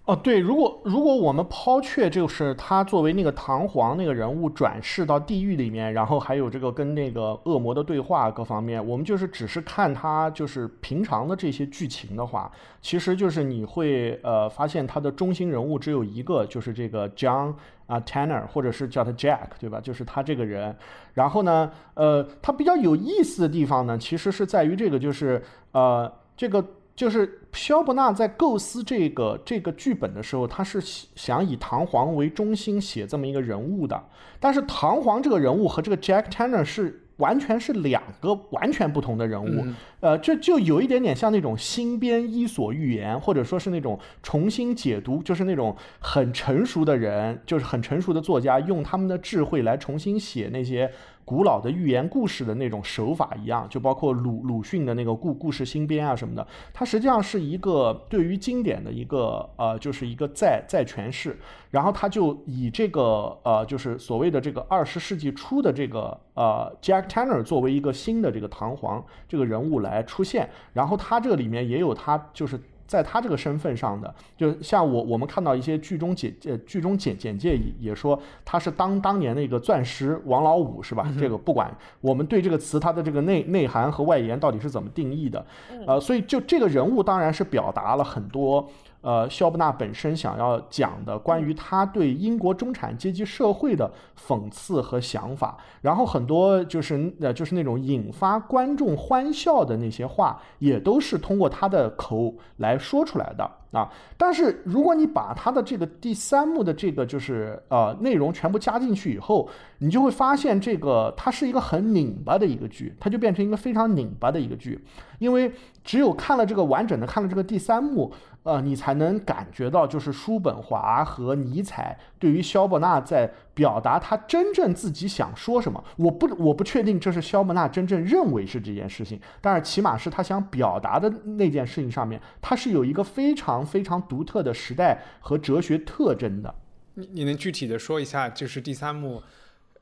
[0.04, 12.50] 哦，对，如果如果我们抛却就是他作为那个唐皇那个人物转世到地狱里面，然后还有这个跟那个恶魔的对话各方面，我们就是只是看他就是平常的这些剧情的话，
[12.80, 17.54] 其实就是你会呃发现他的中心人物只有一个，就是这个 John
[17.86, 19.80] 啊 Tanner，或者是叫他 Jack，对吧？
[19.80, 20.76] 就是他这个人。
[21.14, 25.40] 然后呢，呃，他比较有意思的地方呢，其实是在于这个，就是
[25.70, 26.64] 呃这个。
[26.94, 30.80] 就是肖伯纳在构思这个这个剧本的时候，他是
[31.14, 34.02] 想以唐璜为中心写这么一个人物的。
[34.38, 39.64] 但是唐璜这个人物和这个 Jack Tanner 是完全是两个完全不同的人物。
[40.00, 50.90] 呃，这就有一点点像那种新编《伊索寓言》，或者说是那种重新解读，就是那种很成熟的人，就是很成熟的作家，用他们的智慧来重新写那些。
[51.24, 61.38] 古老的寓言故事的那种手法一样，就包括鲁鲁迅的那个故故事新编啊什么的，它实际上是一个对于经典的一个呃，就是一个再再诠释。
[61.70, 70.50] 然后他就以这个呃，就是所谓的这个二十世纪初的这个呃 Jack Tanner 作为一个新的这个唐璜这个人物来出现。
[70.74, 72.60] 然后他这里面也有他就是。
[72.92, 81.10] 在他这个身份上的，就像我我们看到一些剧中简呃剧中简简介也说他是当当年那个钻石王老五是吧？
[81.18, 85.42] 这个不管我们对这个词它的这个内内涵和外延到底是怎么定义的，
[85.86, 88.68] 呃，所以就这个人物当然是表达了很多。
[89.02, 93.92] 呃，肖伯纳本身想要讲的关于他对英国中产阶级社会的
[94.26, 103.44] 讽刺和想法，然后很多就是呃就是那种引发观众欢笑的那些话，也都是通过他的口来说出来的。
[103.72, 103.90] 啊。
[104.16, 109.48] 但是如果你把他的这个第三幕的这个就是呃内容全部加进去以后，
[109.78, 114.84] 你就会发现这个它是一个很拧巴的一个剧，它就变成一个非常拧巴的一个剧，
[115.18, 115.50] 因为
[115.82, 118.12] 只有看了这个完整的看了这个第三幕。
[118.44, 125.82] 呃，你才能感觉到，就是叔本华和尼采对于萧伯纳在表达他真正自己想说什么。
[125.96, 136.54] 我不，我不确定这是萧伯纳真正认为是这件事情，但是起码是他想表达的那件事情上面，他是有一个非常非常独特的时代和哲学特征的。
[136.94, 139.22] 你你能具体的说一下，就是第三幕，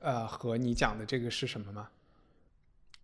[0.01, 1.89] 呃，和你讲的这个是什么吗？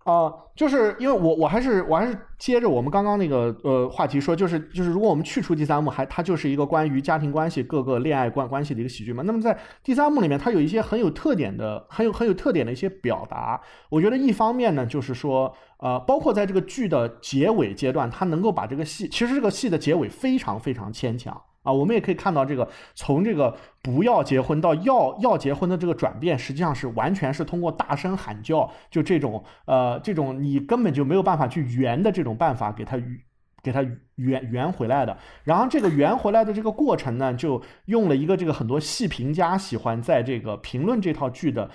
[0.07, 9.25] 啊，就是因为我我还是我还是接着我们刚刚那个呃话题说，就是就是如果我们去除第三幕，还它就是一个关于家庭关系各个恋爱关关系的一个喜剧嘛。
[9.27, 13.61] 那么在第三幕里面，它有一些很有特点的、很有很有特点的一些表达。
[13.91, 21.43] 我觉得一方面呢，就是说呃，包括在这个剧的结尾阶段，它能够把这个戏，其实这个戏的结尾非常非常牵强。
[21.67, 32.97] 啊，我们也可以看到这个从这个不要结婚到要要结婚的这个转变，实际上是完全是通过大声喊叫，就这种呃这种你根本就没有办法去圆的这种办法给他
[33.62, 33.83] 给他
[34.14, 35.19] 圆圆回来的。
[35.45, 41.69] 然后这个圆回来的这个过程呢，就用了一个这个很多戏评家喜欢在这个评论这套剧的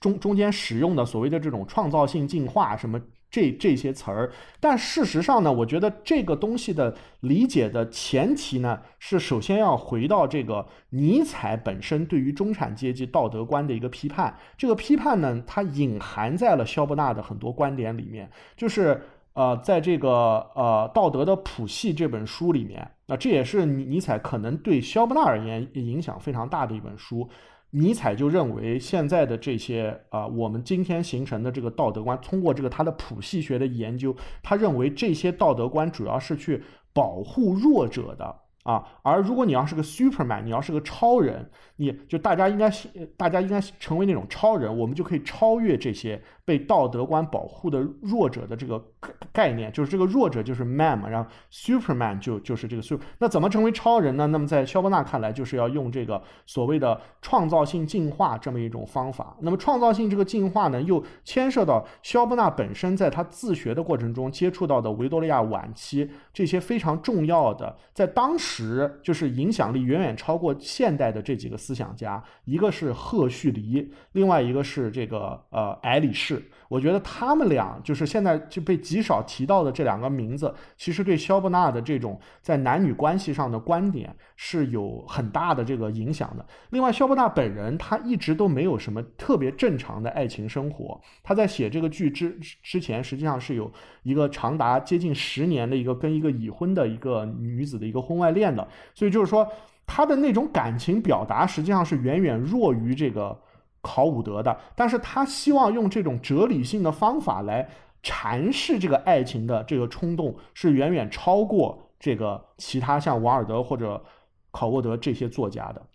[0.00, 3.00] 中中间使用的所谓的这种创造性进化什么。
[3.30, 14.36] 这这些词儿，但事实上呢，我觉得这个东西的理解的前提呢，是首先要回到这个尼采本身对于中产阶级道德观的一个批判。
[14.56, 19.02] 这个批判呢，它隐含在了肖伯纳的很多观点里面，就是
[19.34, 20.10] 呃，在这个
[20.54, 27.28] 呃《道德的谱系》这本书里面，那这也是尼尼采可能对肖伯纳而言影响非常大的一本书。
[27.70, 36.62] 尼采就认为，现在的这些啊，我们今天形成的这个道德观，通过这个他的谱系学的研究，他认为这些道德观主要是去
[36.94, 38.82] 保护弱者的啊。
[39.02, 42.70] 而如果你要是个 Superman，你要是个超人，你就大家应该
[43.16, 46.22] 大家应该成为那种超人，我们就可以超越这些。
[46.48, 48.82] 被道德观保护的弱者的这个
[49.30, 53.04] 概念，就是这个弱者就是 man 嘛，然后 Superman 就就是这个 super。
[53.18, 54.26] 那怎么成为超人呢？
[54.28, 59.36] 那么在肖伯纳看来，就是要用这个所谓的创造性进化这么一种方法。
[59.42, 76.37] 那么创造性这个进化呢，又牵涉到肖伯纳本身在他自学的过程中接触到的维多利亚晚期这些非常重要的，在当时就是影响力远远超过现代的这几个思想家，一个是赫胥黎，另外一个是这个呃埃里士。
[76.68, 86.44] 我觉得他们俩就是现在就被极少提到的这两个名字，其实对肖伯纳的这种在男女关系上的观点是有很大的这个影响的。
[86.70, 91.00] 另外，肖伯纳本人他一直都没有什么特别正常的爱情生活。
[91.22, 93.72] 他在写这个剧之之前，实际上是有
[94.02, 98.68] 一个长达接近十年的一个跟一个已婚的一个女子的一个婚外恋的。
[98.94, 99.48] 所以就是说，
[99.86, 103.40] 他的那种感情表达实际上是远远弱于这个。
[103.80, 107.68] 考伍德的，但是他希望用这种哲理性的方法来
[108.02, 114.04] 阐释这个爱情的这个冲动，是远远超过这个其他像瓦尔德或者
[114.50, 115.86] 考沃德这些作家的。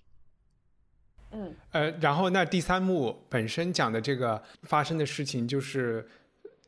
[1.32, 6.08] 嗯，呃，然后那第三幕本身讲的这个发生的事情，就是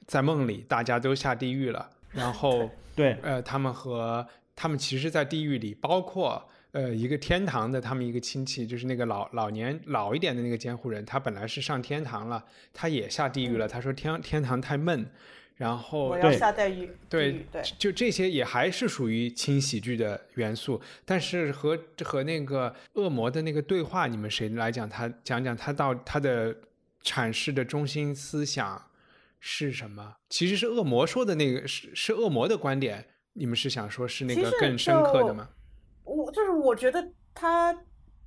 [0.06, 6.44] 在梦里大家都下地狱了，然后对，呃，他们和他们其实，在地狱里，包括。
[6.76, 13.66] 呃，一个天堂的他们一个亲戚，就是那个老老年老一点的那个监护人，他本来是上天堂了，他也下地狱了。
[13.66, 15.10] 他说天天堂太闷，
[15.56, 16.92] 然后我要下地狱。
[17.08, 24.90] 对对，就这些也还是属于轻喜剧的元素，但是和和那个恶魔的那个对话，你们谁来讲？
[24.90, 26.54] 他讲讲他到他的
[27.02, 28.86] 阐释的中心思想
[29.40, 30.18] 是什么？
[30.28, 35.48] 其实是恶魔说的那个是是恶魔的观点，你们是想说是那个更深刻的吗？
[36.06, 37.76] 我就是我觉得他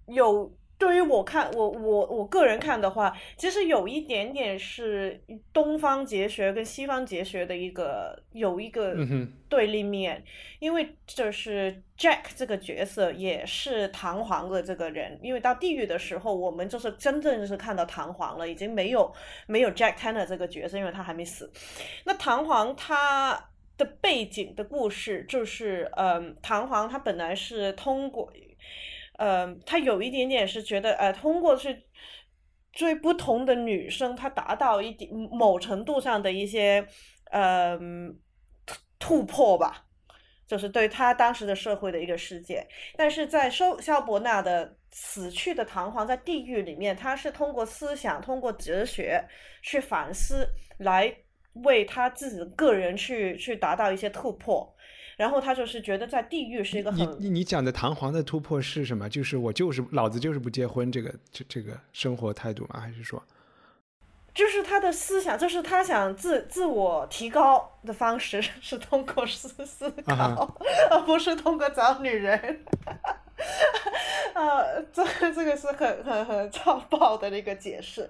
[0.07, 5.21] 有对于我看我我我个人看的话，其实有一点点是
[5.53, 8.95] 东方哲学跟西方哲学的一个有一个
[9.49, 10.23] 对立面，
[10.61, 19.13] 因为就是 Jack 这个角色也是弹簧的这个人，因为到地狱的时候，我们就是真正是看到弹簧了，已经没有
[19.47, 21.51] 没有 Jack Tanner 这个角色，因为他还没死。
[22.05, 23.49] 那弹簧他。
[23.79, 28.31] 的背景的故事就是，嗯，弹簧他本来是通过，
[29.19, 31.85] 嗯，他有一点点是觉得，呃，通过去
[32.73, 36.87] 追不同的女生，他达到一点某程度上的一些，
[37.31, 38.19] 嗯，
[38.99, 39.87] 突破吧，
[40.47, 42.67] 就是对他当时的社会的一个世界。
[42.97, 49.25] 但是在肖肖伯纳的死去的弹簧在地狱里面，他是通过思想、通过哲学
[49.63, 50.49] 去反思
[50.79, 51.17] 来。
[51.65, 54.75] 为他自己的个人去去达到一些突破，
[55.17, 59.09] 然后他就是觉得在地狱是一个你很你你讲的弹簧的突破是什么？
[59.09, 62.81] 就是我就是老子就是不结婚这个这这个生活态度吗？
[62.81, 63.23] 还是说？
[64.35, 70.55] 就是他的思想，就是他想自自我提高的方式 是通过思思考，啊
[70.93, 72.65] 而不是通过找女人。
[74.35, 78.09] 呃，这这个是很很很超爆的那个解释。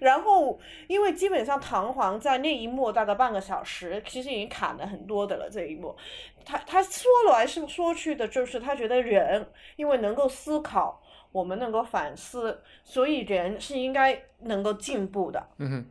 [0.00, 0.58] 然后，
[0.88, 5.48] 因为基本上弹簧在那一幕大概半个小时，其实已经砍了很多的了。
[5.50, 5.96] 这一幕，
[6.44, 9.46] 他他说来是说去的，就是他觉得人
[9.76, 11.02] 因为能够思考，
[11.32, 15.46] 我们能够反思，所以人是应该能够进步的。
[15.58, 15.86] 嗯哼，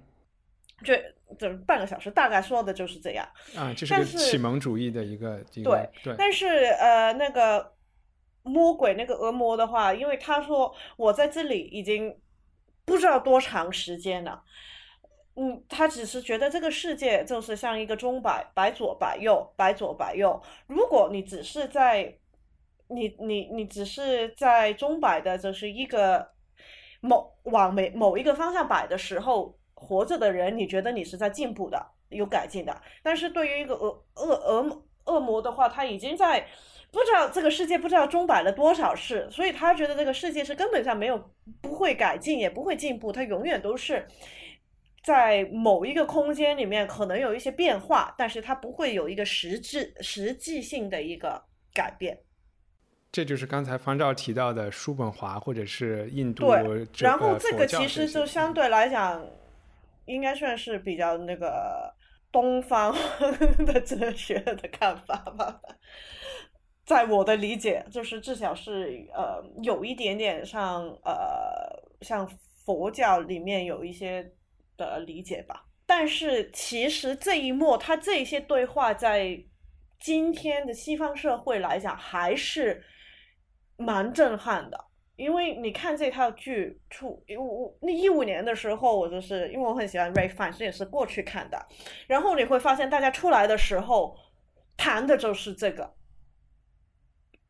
[0.84, 1.04] 这
[1.38, 3.28] 这半个小时大概说的就是这样。
[3.56, 7.72] 啊，这是个启蒙主义的一个一个对对但是呃，那个
[8.46, 12.16] 魔鬼那个恶魔的话，因为他说我在这里已经
[12.86, 14.44] 不知道多长时间了。
[15.38, 20.42] 嗯，他只是觉得这个世界就是像一个钟摆，摆左摆右，摆左摆右。
[20.68, 22.18] 如果你只是在，
[22.88, 26.30] 你你你只是在钟摆的，就是一个
[27.02, 32.82] 某往每某一个方向摆的时候，活着的人，你觉得你是在进步的，有改进的。
[33.04, 36.48] 但是对于一个恶恶恶恶魔的话，他已经在
[36.96, 41.30] 不知道这个世界不知道钟摆了多少事，所以他觉得这个世界是根本上没有
[41.60, 44.08] 不会改进，也不会进步，它永远都是
[45.04, 51.44] 在某一个空间里面可能有一些变化，但是它不会有一个实质实际性的一个
[51.74, 52.18] 改变。
[53.12, 59.22] 这就是刚才方照提到的叔本华或者是印度对，然后这个其实就相对来讲，
[60.06, 61.94] 应该算是比较那个
[62.32, 62.96] 东方
[63.68, 65.60] 的哲学的看法吧。
[66.86, 71.14] 在我的理解，就是至少是呃有一点点像呃
[72.02, 72.28] 像
[72.64, 74.32] 佛教里面有一些
[74.78, 75.66] 的理解吧。
[75.88, 79.44] 但是其实这一幕，他这些对话在
[80.00, 82.84] 今天的西方社会来讲，还是
[83.78, 84.86] 蛮震撼的。
[85.16, 91.66] 因为你看这套剧出，我我那一五年的时候，我就是因为我很喜欢 Ray Fan，所以也是过去看的。
[92.06, 94.18] 然后你会发现，大家出来的时候
[94.76, 95.96] 谈的就是这个。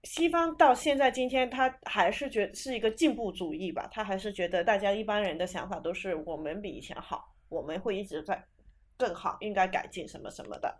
[0.05, 8.45] 西方到现在今天，他还是觉是一个进步主义吧，他还是觉得大家一般人的想法都是我们比以前好，我们会一直在
[8.95, 10.77] 更好，应该改进什么什么的。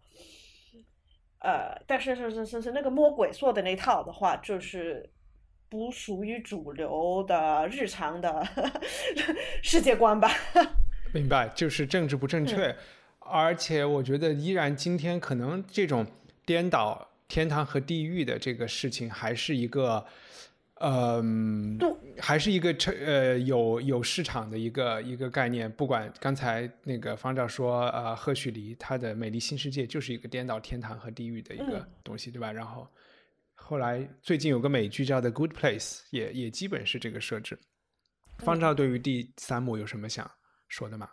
[1.40, 5.10] 呃，但是是是是是那个魔鬼说的那套的话，就是
[5.70, 8.48] 不属于主流的日常的
[9.62, 10.30] 世界观吧。
[11.14, 12.76] 明白，就是政治不正确，
[13.20, 16.06] 而且我觉得依然今天可能这种
[16.46, 20.06] 颠倒天堂和地狱的这个事情，还是一个，
[20.76, 21.80] 嗯、
[22.20, 25.72] 还是一个成呃有有市场的一个一个概念。
[25.72, 32.52] 不管刚才那个方照说，呃，赫胥黎他的《美丽新世界》就是一个颠倒天堂和地狱的一个嗯东西，对吧？
[32.52, 32.88] 然后
[33.56, 37.58] 后来最近有个美剧叫《The Good Place》，也也基本是这个设置。
[38.40, 40.30] 方照对于第三幕有什么想
[40.68, 41.10] 说的吗？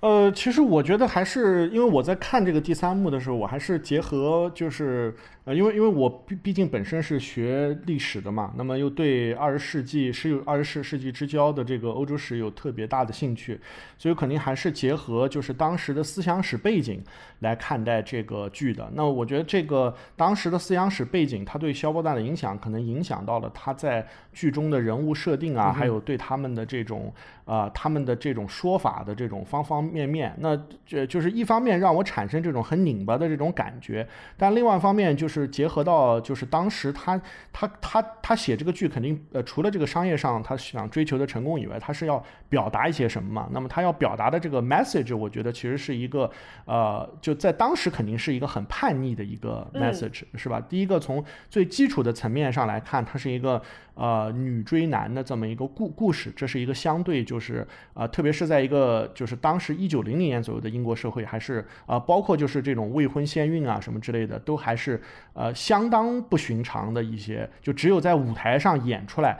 [0.00, 5.14] 呃，其实我觉得还是因为我在看这个第三幕的时候，我还是结合就是
[5.44, 13.60] 呃，因为因为我毕毕竟本身是学历史的嘛，那么又对二十世纪是有二十世世纪之交的这个欧洲史有特别大的兴趣，
[13.98, 17.02] 所以肯定还是结合就是当时的思想史背景
[17.40, 18.88] 来看待这个剧的。
[18.94, 27.12] 那我觉得这个当时的思想史背景，它对肖伯纳的影响，可能影响到了他在剧中的人物设定啊，还有对他们的这种
[27.44, 30.32] 啊、他们的这种说法的这种方方面面。
[30.38, 37.20] 那这就是一方面让我产生这种很拧巴的这种感觉，但另外一方面就是结合到就是当时他
[37.52, 43.48] 他他他写这个剧肯定呃除了这个商业上他想追求的成功以外，他是要表达一些什么嘛？
[43.52, 46.30] 那么他要表达的这个 message，我觉得其实是一个
[46.64, 50.60] 呃就在当时肯定是一个很叛逆的一个嗯 message，、是吧？
[50.60, 53.60] 第一个从最基础的层面上来看，它是一个
[53.94, 65.00] 呃女追男的这么一个故故事，这是一个相对就是呃特别是在一个就是当时一九零零年左右的英国社会，还是啊、呃包括就是这种未婚先孕啊什么之类的，都还是
[65.34, 69.38] 呃相当不寻常的一些，就只有在舞台上演出来。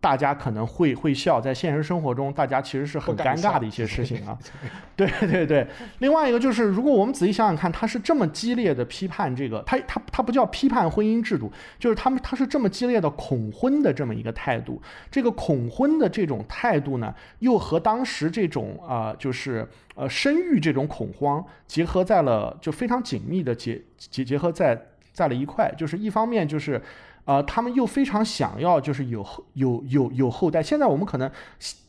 [0.00, 4.38] 大家可能会会笑，在现实生活中，大家其实是很尴尬的一些事情啊。
[4.94, 5.66] 对 对对，
[6.00, 14.78] 另外一个就是，如果我们仔细想想看，他是这么激烈的批判这个，他他他不叫批判婚姻制度，就是他们他是这么激烈的恐婚的这么一个态度。
[15.10, 24.78] 这个恐婚的这种态度呢，又和当时这种啊、呃就是呃生育这种恐慌结合在了，就非常紧密的结结结合在
[25.14, 25.72] 在了一块。
[25.78, 26.82] 就是一方面就是。
[27.26, 30.62] 呃，他们又非常想要，就是有后有有有后代。
[30.62, 31.30] 现在我们可能，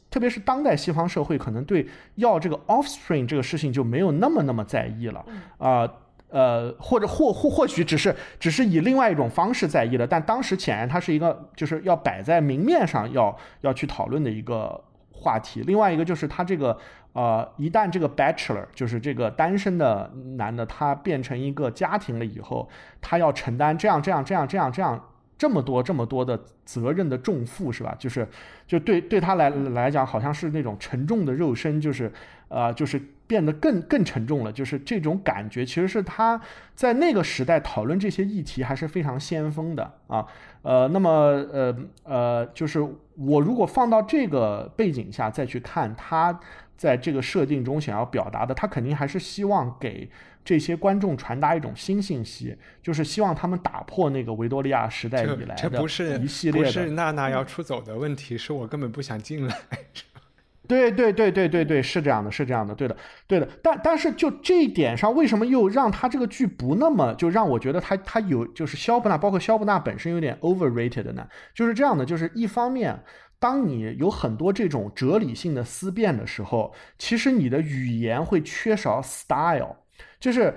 [0.09, 5.25] 特别是当代西方社会，可能对要这个 offspring 这个事情就没有那么那么在意了。
[5.57, 5.85] 啊、
[6.29, 14.81] 呃，或者或或或许只是只是以另外一种方式在意了，但当时显然它是一个就是要摆在明面上要要去讨论的一个
[15.15, 15.61] 话题。
[15.61, 16.77] 另外一个就是他这个
[17.13, 22.69] 呃，一旦这个 bachelor 就是这个单身的男的，他变成一个家庭了以后，
[23.01, 27.95] 他要承担这样这样这样这样这样这么多这么多的责任的重负，是吧？
[27.97, 28.27] 就是
[28.67, 32.11] 就对对他来来讲，好像是那种沉重的肉身，就是
[32.49, 33.01] 呃，就是。
[33.27, 36.39] 变得更更沉重了，就是这种感觉，其实是他
[36.73, 40.25] 在那个时代讨论这些议题还是非常先锋的啊。
[40.61, 42.79] 呃，那么呃呃，就是
[43.15, 46.39] 我如果放到这个背景下再去看他
[46.75, 50.09] 在这个设定中想要表达的，他肯定还是希望给
[50.43, 55.85] 这些观众传达一种新信息，就是希望他们打破那个维多利亚时代以来的
[56.19, 56.67] 一系列的。
[56.67, 59.57] 不是娜娜要出走的问题，是我根本不想进来。
[60.67, 62.97] 对对对对对对，是这样的，是这样的，对的，
[63.27, 63.47] 对的。
[63.63, 71.27] 但但是就这一点上，为什么又让他这个剧不那么就让我觉得他他有就是肖布纳，包括肖布纳本身有点 overrated 呢？
[71.53, 73.03] 就是这样的，就是一方面，
[73.39, 79.75] 当你有很多这种哲理性的思辨的时候，其实你的语言会缺少 style，
[80.19, 80.53] 就是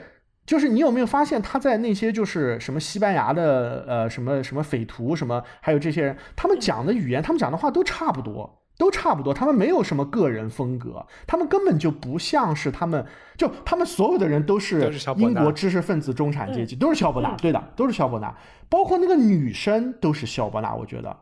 [0.46, 8.62] 就是你有没有发现他在那些就是什么西班牙的呃什么什么匪徒什么，还有这些人，他们讲的语言，他们讲的话都差不多。
[8.78, 13.04] 都差不多，他们没有什么个人风格，他们根本就不像是他们，
[13.36, 18.32] 就他们所有的人都是英国知识分子中产阶级，都是肖伯纳，对的，都是肖伯纳，
[18.68, 20.72] 包括那个女生都是肖伯纳。
[20.72, 21.16] 我觉得，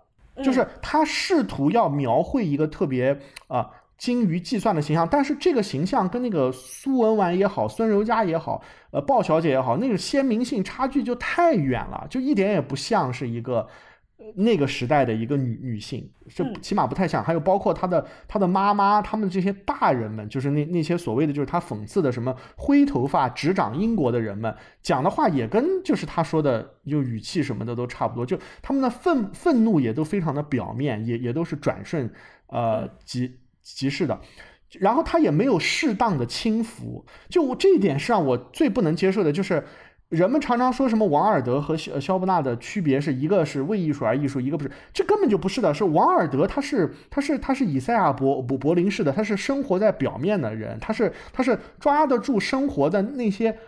[0.44, 13.66] 就是他试图要描绘一个特别啊精于计算的形象，但是这个形象跟那个苏文纨也好，孙柔嘉也好，呃，鲍小姐也好，那个鲜明性差距就太远了，就一点也不像是一个。
[14.34, 17.22] 那个时代的一个女女性，这起码不太像。
[17.22, 28.24] 还有包括她的她的妈妈，他们这些大人们，就是那那些所谓的就是她讽刺的什么灰头发执掌英国的人们，讲的话也跟就是她说的就语气什么的都差不多。
[28.24, 32.10] 就他们的愤愤怒也都非常的表面，也也都是转瞬
[32.46, 34.18] 呃即即逝的。
[34.80, 39.62] 然后他也没有适当的轻浮，就这一点是让我最不能接受的，就是。
[40.09, 45.74] 人们常常说什么王尔德和肖肖伯纳的区别是一个是为艺术而艺术，一个不是，这根本就不是的。
[45.74, 53.59] 是王尔德，他是他是他是以赛亚柏柏柏林式的，他是生活在表面的人，他是他是抓得住生活的那些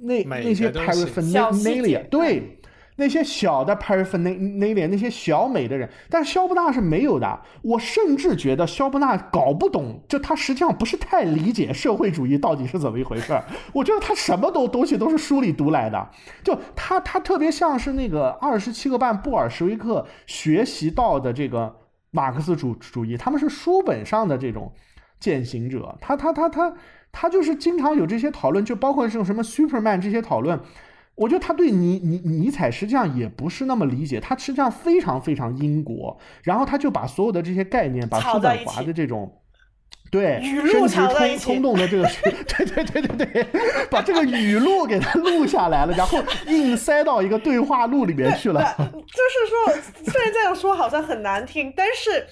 [0.00, 2.58] 那那些 paraphernalia，对。
[2.96, 7.40] 那些小的 paraphernalia，那些小美的人，但是肖布纳是没有的。
[7.62, 13.42] 我甚至觉得肖布纳搞不懂，就他实际上不是太理解社会主义到底是怎么一回事儿。
[13.72, 16.10] 我觉得他什么都东西都是书里读来的，
[16.44, 21.74] 就他他特别像是那个二十七个半布尔什维克学习到的这个
[22.10, 24.70] 马克思主主义，他们是书本上的这种
[25.18, 25.96] 践行者。
[26.00, 26.74] 他他他他
[27.10, 30.60] 他就是经常有这些讨论，就包括这种什么 Superman 这些讨论。
[31.14, 39.30] 我觉得他对尼尼尼采实际上也不是那么理解，他实际上非常非常英国，然后他就把所有的这些概念，把叔本华的这种，
[40.10, 42.08] 对，生殖冲冲动的这个，
[42.48, 43.46] 对对对对对，
[43.90, 48.74] 把这个语录给他录下来了，然后硬塞到一个对话录里面去了。
[48.78, 52.26] 就是说，虽然这样说好像很难听，但是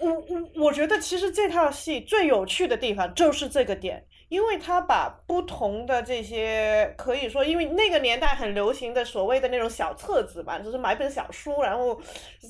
[0.00, 4.02] 我我我觉得其实这套戏最有趣的地方就是这个点。
[4.32, 12.00] 因为他把不同的这些可以说，因为那个年代很流行的所谓的那种小册子吧，就是买本小书，然后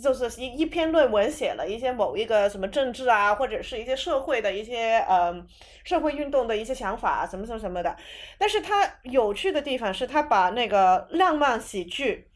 [0.00, 5.34] 就是一一篇论文写了一些某一个什么政治啊，或者是一些社会的一些呃
[5.82, 7.96] 社会运动的一些想法什么什么什么的。
[8.38, 12.28] 但是他有趣的地方是他把那个浪漫喜剧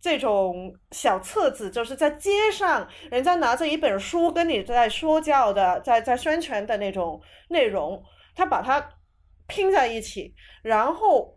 [0.00, 8.02] 这种小册子，就是在街上人家拿着一本书跟你在说教的，在在宣传的那种内容。
[8.36, 8.84] 他把它
[9.46, 11.36] 拼在一起，然后，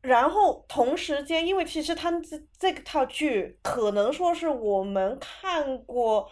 [0.00, 6.30] 然后同时间，因为其实他们这这套剧可能说是我们看过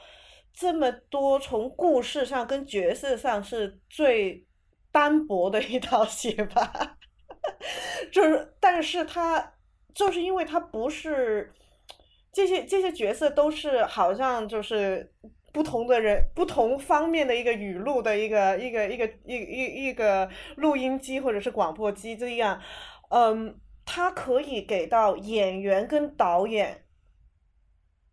[0.52, 4.46] 这么多从故事上跟角色上是最
[4.90, 6.98] 单薄的一套戏吧，
[8.12, 9.54] 就是，但是他
[9.94, 11.52] 就是因为他不是
[12.32, 15.12] 这些这些角色都是好像就是。
[15.52, 22.58] 不同的人，不同方面的一个语录的一个一个一个一一一个录音机或者是广播机这样，
[23.10, 26.84] 嗯，它可以给到演员跟导演，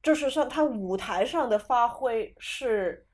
[0.03, 3.07] 就是说他舞台上的发挥是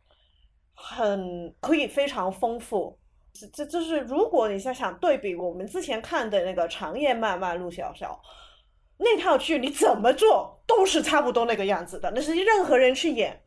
[0.74, 2.98] 很可以非常丰富。
[3.32, 8.20] 这这就是如果你想想对比我们之前看的那个长夜漫漫陆小小
[8.98, 13.40] 那套剧，你怎么做都是差不多那个样子的，那是任何人去演。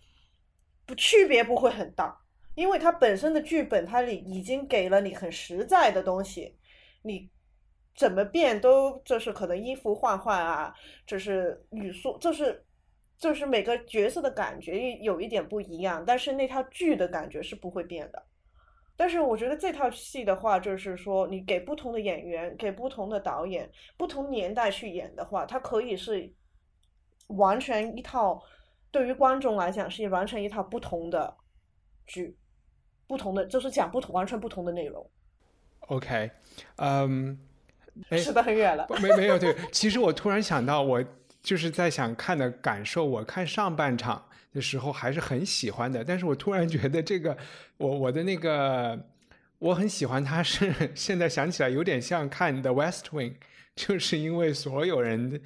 [0.89, 2.18] 不区别不会很大，
[2.55, 6.57] 因为它本身的剧本它里已经给了你很实在的东西，
[7.03, 7.30] 你
[7.95, 10.74] 怎么变都就是可能衣服换换啊，
[11.07, 12.64] 就是语速，就是
[13.18, 18.24] 就是每个角色的感觉有一点不一样，但是那套剧的感觉是不会变的。
[18.97, 26.32] 但是我觉得这套戏的话，就是说你给不同的演员、给不同的导演、不同年代去演的话，它可以是
[27.28, 28.43] 完全一套
[28.91, 31.36] 对于观众来讲是完成一套不同的
[32.07, 32.36] 剧，
[33.07, 35.09] 不同的就是讲不同完全不同的内容。
[35.80, 36.30] OK，
[36.76, 37.39] 嗯，
[38.11, 38.86] 扯 得很远了。
[39.01, 41.05] 没没有对，其实我突然想到，我
[41.43, 44.24] 就是在想看的感受，我看上半场。
[44.51, 47.36] 的时候还是很喜欢的，但是我突然觉得这个，
[47.76, 48.99] 我我的那个
[49.59, 53.32] 我很喜欢，他是现在想起来有点像看的《West Wing》，
[53.76, 55.41] 就是因为所有人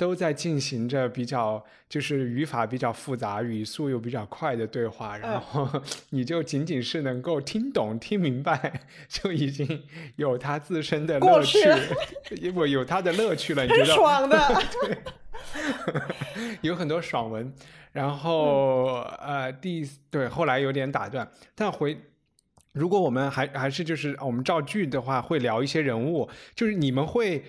[0.00, 5.68] 都在进行着比较就是语法比较复杂、语速又比较快的对话，然后
[6.08, 9.84] 你就仅仅是能够听懂、听明白， 就已经
[10.16, 11.58] 有它自身的乐趣，
[12.56, 13.94] 我有它的乐趣了，你知道？
[13.94, 14.98] 爽的，对，
[16.62, 17.52] 有很多爽文。
[17.92, 22.00] 然后呃，第对后来有点打断，但回
[22.72, 27.44] 如果我们还还是就是我们造句的话，会聊一些人物，就是你们会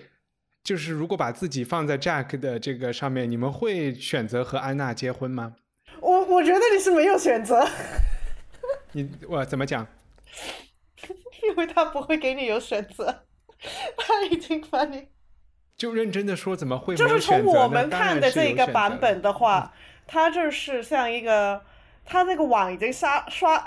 [0.62, 5.56] 就是如果把自己放在 Jack 的这个上面，你们会选择和安娜结婚吗？
[6.00, 7.68] 我我觉得你是没有选择。
[8.92, 9.86] 你我怎么讲？
[11.42, 13.24] 因为他不会给你有选择，
[13.96, 15.08] 他已经把你
[15.76, 19.72] 就认真的说怎么会就是从我们看的这个版本的话。
[20.04, 21.62] 他就是像一个，
[22.04, 23.62] 他那个网已经撒 刷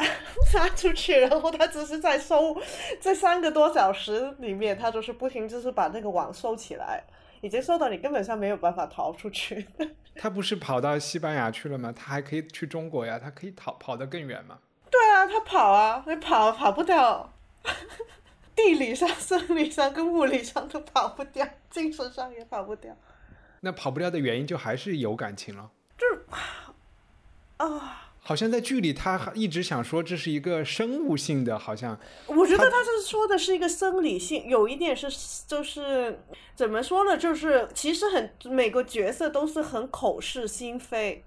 [0.52, 2.56] 撒出去，然后他只是在收，
[3.02, 7.04] 这三个多小时里面，他就是不停就是把那个网收起来，
[7.42, 9.68] 已经收到你根本上没有办法逃出去。
[10.18, 11.92] 他不是跑到西班牙去了吗？
[11.92, 14.60] 他还可以去中国呀，他可以逃跑得更远吗？
[14.90, 17.34] 对啊，他跑啊，你跑跑不掉，
[18.56, 22.96] 地理上、生理上跟物理上都跑不掉，精神上也跑不掉。
[23.62, 25.72] 那跑不掉的原因就还是有感情了。
[25.98, 26.26] 就是
[27.58, 31.96] 啊，好像在剧里他一直想说这是一个生物性的，好像
[32.26, 35.08] 我觉得他是说的是一个生理性，有一点是
[35.48, 36.20] 就是
[36.56, 37.16] 怎么说呢？
[37.16, 41.24] 就是其实很每个角色都是很口是心非，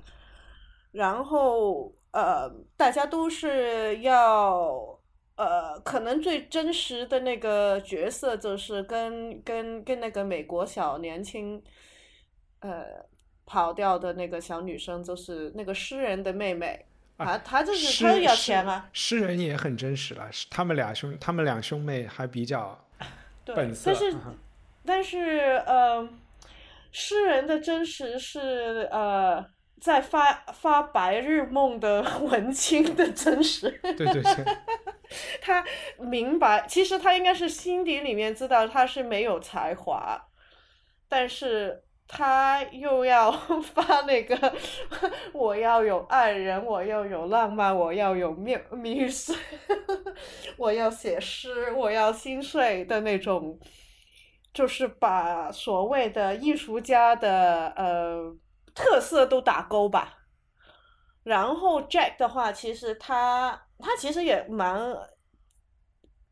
[0.91, 4.99] 然后呃，大家都是要
[5.37, 11.63] 呃，可能最真实的那个角色就是跟跟跟那个美国小年轻
[12.59, 13.07] 呃。
[13.51, 16.85] 跑掉的那个小女生就是那个诗人的妹妹，
[17.17, 18.87] 啊，她就是她要钱啊。
[18.93, 22.79] 诗人也很真实了，他们俩兄，他们两兄妹还比较
[23.57, 23.91] 本色。
[23.91, 24.17] 但是，
[24.85, 26.07] 但是呃，
[26.93, 29.43] 诗人的真实是呃，
[29.81, 33.71] 在发发白日梦的 文青的真实。
[33.83, 34.45] 对对对。
[35.41, 35.65] 他
[35.97, 40.23] 明白，其实他应该是心底里面知道他是没有才华，
[41.09, 41.85] 但是。
[42.09, 43.31] 他又要
[43.63, 44.55] 发那个，
[45.35, 49.35] 我要有爱人，我要有浪漫，我要有密密室，
[50.57, 53.59] 我要写诗，我要心碎的那种，
[54.55, 58.35] 就是把所谓的艺术家的呃
[58.75, 60.15] 特色都打勾吧。
[61.25, 64.97] 然后 Jack 的话，其实他他其实也蛮。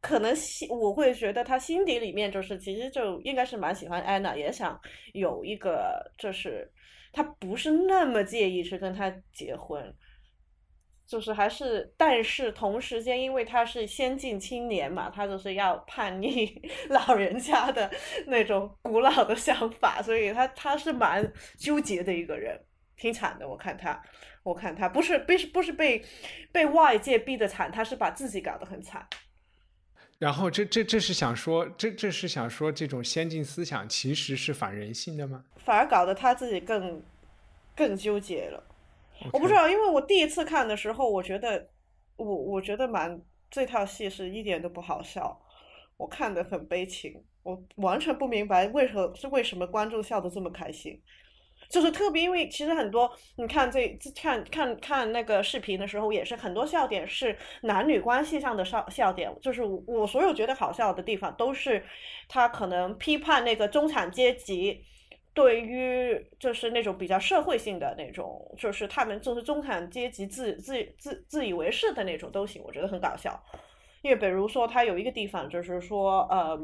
[0.06, 4.80] 可能心我会觉得他心底里面就是其实就应该是蛮喜欢安娜，也想
[5.14, 6.70] 有一个就是
[7.12, 9.92] 他不是那么介意去跟他结婚，
[11.08, 17.90] 就是还是但是同时间因为他是先进青年嘛，他就是要叛逆 老人家的
[18.28, 22.56] 那种古老的想法，所以他他是蛮纠结的一个人，
[22.96, 23.48] 挺惨的。
[23.48, 24.00] 我看他，
[24.44, 26.00] 我看他不是被不是被
[26.52, 29.04] 被外界逼的惨，他是把自己搞得很惨。
[30.18, 35.44] 然后这这这是想说，这这是想说，这种先进思想其实是反人性的吗？
[35.56, 37.02] 反而搞得他自己更
[37.74, 38.62] 更纠结了。
[39.32, 41.68] 我不知道，因为我第一次看的时候，我觉得
[42.16, 45.38] 我我觉得蛮这套戏是一点都不好笑，
[45.96, 51.00] 我看得很悲情，我完全不明白为何是为什么观众笑得这么开心。
[51.68, 59.34] 就是特别，因为其实很多，你看这看看看那个视频的时候，也是很多笑点是男女关系上的笑笑点。
[59.40, 61.84] 就是我所有觉得好笑的地方，都是
[62.28, 64.80] 他可能批判那个中产阶级
[65.34, 73.38] 对于就是那种比较社会性的那种，就是他们就是中产阶级自自自自以为是的那种都行，我觉得很搞笑。
[74.02, 76.56] 因为比如说他有一个地方就是说，呃，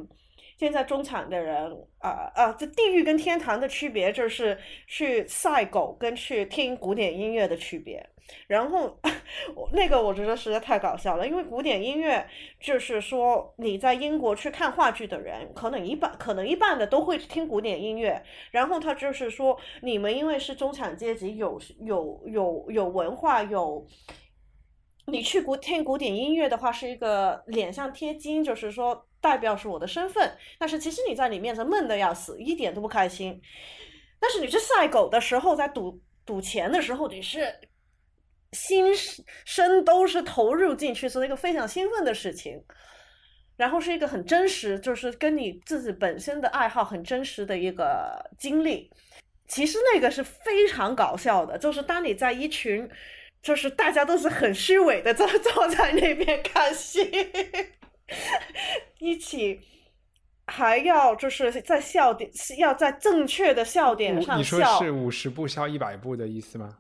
[0.59, 8.09] 现在中产的人，啊啊，这地狱跟天堂的区别就是去赛狗跟去听古典音乐的区别。
[8.47, 8.97] 然后，
[9.73, 12.25] 那个我觉得实在太搞笑了，因为古典音乐
[12.61, 18.23] 就是说你在英国去看话剧的人，可能一半可能一半的都会听古典音乐。
[18.53, 23.85] 然后他就是说，你们因为是中产阶级，有有有有文化，有
[25.09, 30.37] 你去古听古典音乐的话，是一个脸上贴金，就是说代表是我的身份。
[30.59, 33.41] 但是其实你在里面是闷的要死，一点都不开心。
[34.21, 37.59] 但是你去赛狗的时候，在赌赌钱的时候，你是。
[38.53, 38.93] 心
[39.47, 42.63] 身都是投入进去，是一个非常兴奋的事情，
[43.57, 48.91] 然后是一个很真实，就是跟你自己本身的爱好很真实的一个经历。
[49.49, 52.87] 其实那个是非常搞笑的，就是当你在一群，
[53.41, 57.11] 就是大家都是很虚伪的坐坐在那边看戏，
[58.99, 59.61] 一起
[60.47, 64.37] 还要就是在笑点，要在正确的笑点上笑。
[64.37, 66.79] 你说是五十步笑一百步的意思吗？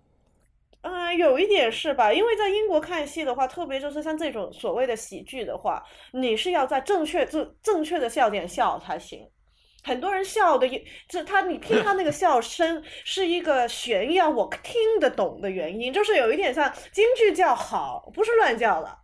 [0.83, 2.13] 嗯，有一点是吧？
[2.13, 5.81] 因为在英国看戏的话，特别就是像这种所谓的喜剧的话，
[6.13, 9.25] 你是要在正确正正确的笑点笑才行。
[9.85, 10.69] 很多人笑的，
[11.09, 18.99] 这他你听他那个笑声是一个炫耀，我听得懂的原因，就是有一点像京剧叫好，不是乱叫的。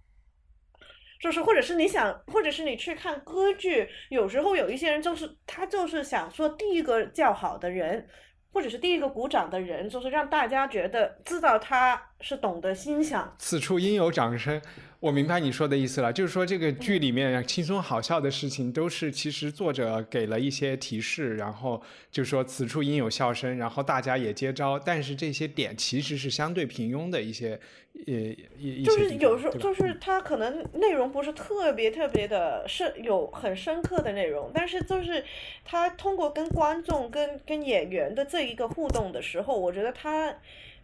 [1.21, 8.07] 就是或者是你想，或者是你去看歌剧，有时候有一些人就是他就是想说第一个叫好的人。
[8.51, 13.37] 或者是第一个鼓掌的人，就是让大家觉得知道他是懂得欣赏。
[13.39, 14.61] 此处应有掌声。
[15.01, 21.80] 我明白你说的意思了，就是说这个剧里面轻松好笑的事情，都是其实作者给了一些提示，然后
[22.11, 24.76] 就说此处应有笑声，然后大家也接招。
[24.76, 27.61] 但是这些点其实是相对平庸的一些，
[28.09, 28.12] 呃，
[28.59, 35.24] 一就是有时候就是它可能内容不是特别特别的深，有很深刻的内容，但是就是
[35.64, 40.34] 他通过跟观众跟跟演员的这一个互动的时候，我觉得他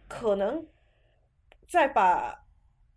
[0.07, 0.65] 可能
[1.67, 2.44] 在把。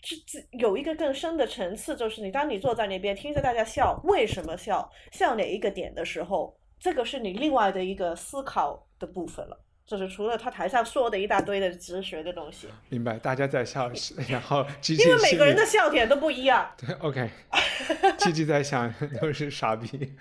[0.03, 9.59] 是有一个更深的层次，就是你当你坐在那边听着大家笑，为什么笑，笑哪一个点的时候，这个是你另外的一个思考的部分了。
[9.87, 12.69] 就是除了他台上说的一大堆的哲学的东西。
[12.91, 13.91] 明白，大家在笑，
[14.29, 16.71] 然后 因为每个人的笑点都不一样。
[16.77, 17.31] 对，OK。
[18.19, 20.15] 积极在想都是傻逼。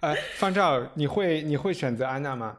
[0.00, 2.58] 呃，方照，你会你会选择安娜吗？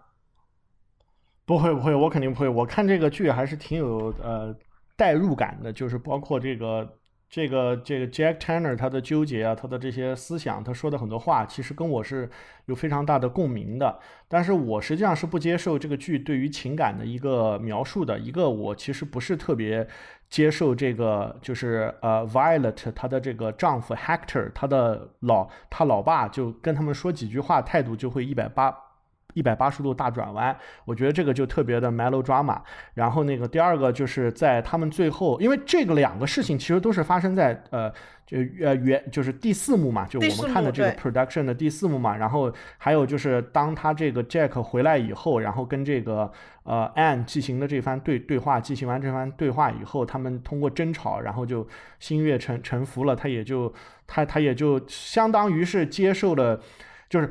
[1.46, 2.48] 不会不会，我肯定不会。
[2.48, 4.56] 我看这个剧还是挺有呃。
[5.00, 6.98] 代入感的，就是包括这个、
[7.30, 12.30] 这个、这个 Jack Tanner 他的纠结啊，他的这些思想，他说的很多话，其实跟我是
[12.66, 13.98] 有非常大的共鸣的。
[14.28, 18.20] 但是我实际上是不接受这个剧对于情感的一个描述的。
[18.20, 19.88] 一个，我其实不是特别
[20.30, 28.89] 接受这个，就是呃，Violet 她的这个丈夫 Hector，他的老他老爸就跟他们说几句话，态度就会一百八。
[29.36, 30.56] 一百八十度大转弯，
[30.86, 32.60] 我觉得这个就特别的 melodrama。
[32.96, 37.92] 然后那个第二个就是在他们最后，因为这个两个事情其实都是发生在呃
[38.26, 42.18] 就呃原就是第四幕嘛，就我们看的这个 production 的第四幕嘛。
[42.18, 46.32] 然后还有就是当他这个 Jack 回来以后，然后跟这个
[46.64, 51.68] 呃 Anne 进行的这番对对话，进行完这番对话以后，他们通过争吵，然后就
[52.00, 53.72] 心悦诚诚服了，他也就
[54.08, 56.60] 他他也就相当于是接受了，
[57.08, 57.30] 就是。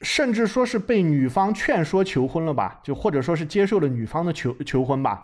[0.00, 5.20] 甚至说是被女方劝说求婚了吧，就或者说是接受了女方的求求婚吧。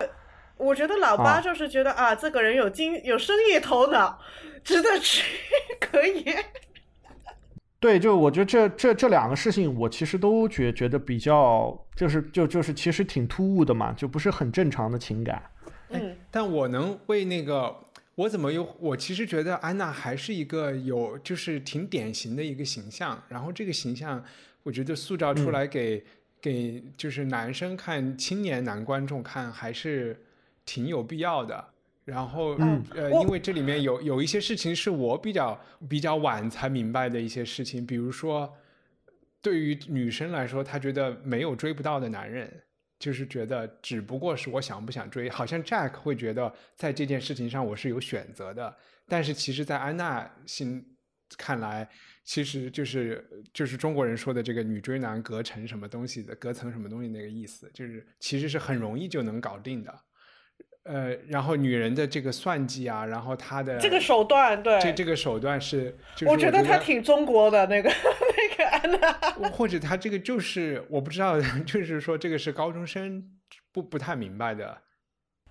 [0.57, 4.19] 我觉得老八就是觉得啊，这个人有经有生意头脑，
[4.63, 5.25] 值得去，
[5.79, 6.23] 可以。
[7.81, 15.41] 对，就我觉得这这这两个事情，我其实都觉觉得比较，就是就就是其实挺突兀的嘛，就不是很正常的情感。
[15.89, 17.75] 嗯，但我能为那个，
[18.13, 24.23] 我怎么又我其实觉得安娜还是一个有就是挺典型的一个形象，然后这个形象。
[24.63, 26.03] 我觉得塑造出来给
[26.39, 30.19] 给就是男生看青年男观众看还是
[30.65, 31.67] 挺有必要的。
[32.03, 32.57] 然后
[32.95, 38.51] 呃，因为这里面有有一些事情是我比较比较晚才明白的一些事情，比如说
[39.39, 42.51] 对于女生来说，她觉得没有追不到的男人，
[42.97, 45.29] 就是觉得只不过是我想不想追。
[45.29, 48.75] 好像 Jack 会觉得在这件事情上我是有选择的，
[49.07, 50.83] 但是其实，在安娜心
[51.37, 51.87] 看来。
[52.23, 59.99] 其实就是就是中国人说的这个女追男隔层什么东西的隔层什么东西那个意思，就是其实是很容易就能搞定的，
[60.83, 73.23] 呃，然后女人的这个算计啊，然后她的这个手段，对，这这个手段是，我觉得她挺中国的那个 那个安娜，或者她这个就是我不知道， 就是说这个是高中生
[73.71, 74.81] 不不太明白的，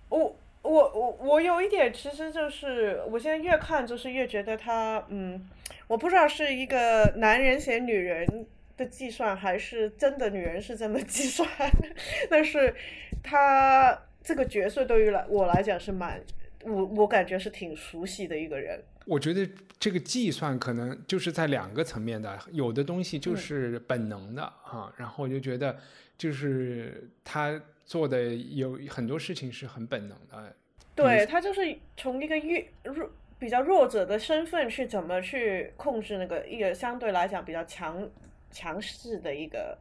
[0.09, 0.37] 我。
[0.63, 5.43] 我我我我有一点，其实就是我现在越看就是越觉得她，嗯，
[5.91, 11.45] 我不知道是一个男人写女人的计算，还是真的女人是这么计算，
[12.31, 12.73] 但是
[13.21, 16.17] 他这个角色对于来我来讲是蛮，
[16.63, 18.81] 我我感觉是挺熟悉的一个人。
[19.05, 19.45] 我觉得
[19.77, 25.77] 这个计算可能就是在两个层面的，有的东西就是本能的啊，然后我就觉得
[26.17, 27.61] 就是他。
[27.83, 30.55] 做的有很多事情是很本能的，
[30.95, 32.37] 对他就是从一个
[32.83, 33.11] 弱弱
[33.41, 38.07] 比较弱者的身份去怎么去控制那个一个相对来讲比较强
[38.51, 39.75] 强势的一个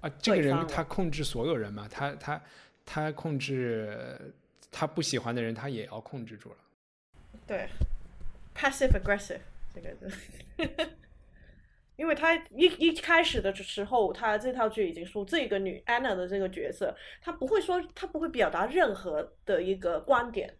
[0.00, 2.40] 啊，这个人他控制所有人嘛，他他
[2.86, 4.32] 他控制
[4.70, 6.56] 他不喜欢的人，他也要控制住了。
[7.44, 7.66] 对
[8.54, 9.40] ，passive aggressive
[9.74, 9.90] 这个。
[11.96, 20.54] 因为他一一开始的时候，他这套剧已经说这个女 Anna 的这个角色，他不会说，他不会表达任何的一个观点，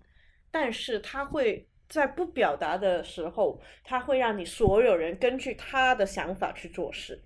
[0.50, 7.20] 但是他会在不表达的时候，他会让你所有人根据他的想法去做事。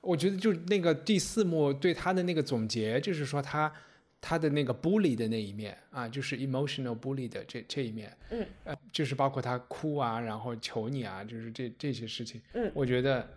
[0.00, 3.72] 我觉得就那个第四幕对他的那个总结，就是说他
[4.20, 13.28] 他的那个 bully 的那一面啊，就是 emotional bully 的这这一面，嗯，呃，就是包括他哭啊，然后求你啊，就是这这些事情，嗯，我觉得。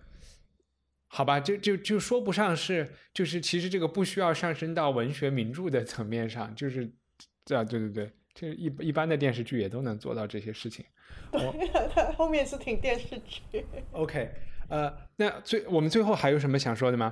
[1.09, 6.83] 好吧，就就就说不上是，就是其实这个不需要上升到文学名著的层面上，就是
[7.45, 10.85] 啊，对对对，就一一般的电视剧也都能做到这些事情。
[11.89, 13.65] 他后面是挺电视剧。
[13.93, 14.29] OK，
[14.69, 17.11] 呃，那最我们最后还有什么想说的吗？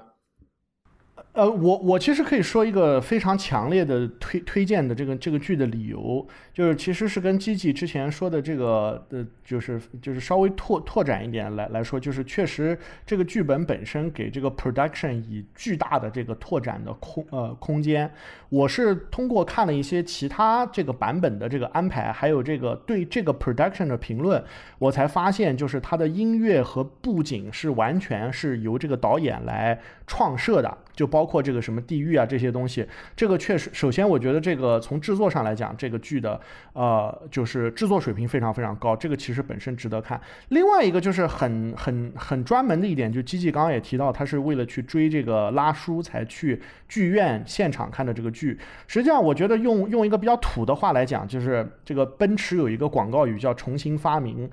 [1.36, 18.10] 呃，我我其实可以说一个非常强烈的推推荐的这个这个剧的理由，就是其实是跟基基之前说的这个呃，就是就是稍微拓拓展一点来来说，就是确实这个剧本本身给这个 production 以巨大的这个拓展的空呃空间。
[18.48, 24.42] 我是通过看了一些其他这个版本的这个安排，还有这个对这个 production 的评论，
[24.80, 29.78] 我才发现就是它的音乐和布景是完全是由这个导演来
[30.08, 30.78] 创设的。
[30.96, 36.40] 就包包括这个什么地狱啊这些东西，这个确实，首先我觉得这个从制作上来讲，这个剧的
[36.74, 40.22] 呃就是制作水平非常非常高，这个其实本身值得看。
[40.50, 48.56] 另外一个就是很很很专门的一点，就基基刚刚也提到，他是为了去追这个拉叔才去剧院现场看的这个剧。
[48.86, 54.48] 实际上，我觉得用用一个比较土的话来讲，就是这个奔驰有一个广告语叫“重新发明”。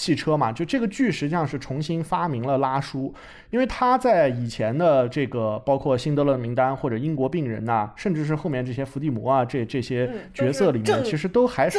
[0.00, 3.14] 汽车嘛，就这个剧实际上是重新发明了拉书，
[3.50, 11.78] 因为他在以前的这个包括辛德勒名单或者英国病人呐，甚至是后面这些伏地魔啊这这些角色里面，其实都还是。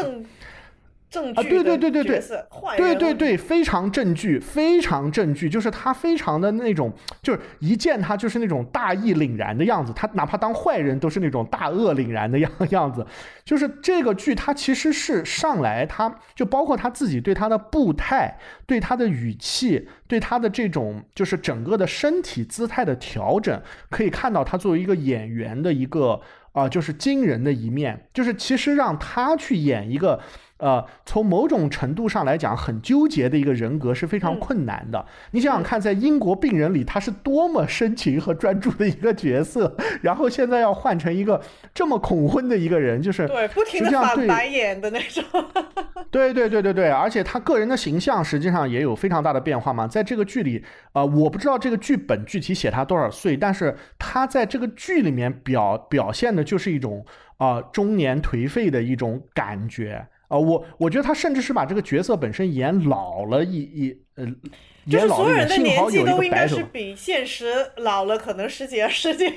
[1.36, 2.24] 啊，对对对对对，
[2.78, 6.92] 对对对，非常正剧，非常正剧，就是他非常的那种，
[7.22, 13.06] 就是一见他就是那种大义凛然的样子，他哪怕当坏人都是那种大恶凛然的 样样子。
[13.44, 26.22] 就是这个剧，他其实是上来，他就包括他自己对他的步态、对他的语气、对他的这种就是整个的身体姿态的调整，可以看到他作为一个演员的一个
[26.54, 28.08] 啊，就是惊人的一面。
[28.14, 30.18] 就是其实让他去演一个。
[30.62, 35.04] 呃，从某种程度上来讲，很纠结的一个人格是非常困难的。
[35.32, 41.42] 你想想看，在英国病人里，他是多么深情和专注的一个角色，然后现在要换成一个
[41.74, 45.24] 这么恐婚的一个人，就是对，不停的翻白眼的那种。
[46.12, 49.88] 对对对对对，而且他个人的形象实际上也有非常大的变化嘛。
[49.88, 57.04] 在这个剧里，呃，我不知道这个剧本具体写他多少岁，但是他在这个剧里面表表现的就是一种
[57.38, 60.06] 啊中年颓废的一种感觉。
[60.32, 64.26] 啊，我我觉得他甚至是把这个角色本身演老了一一呃，
[64.86, 69.34] 演老了，幸好有一个白是比现实老了可能十几二十年。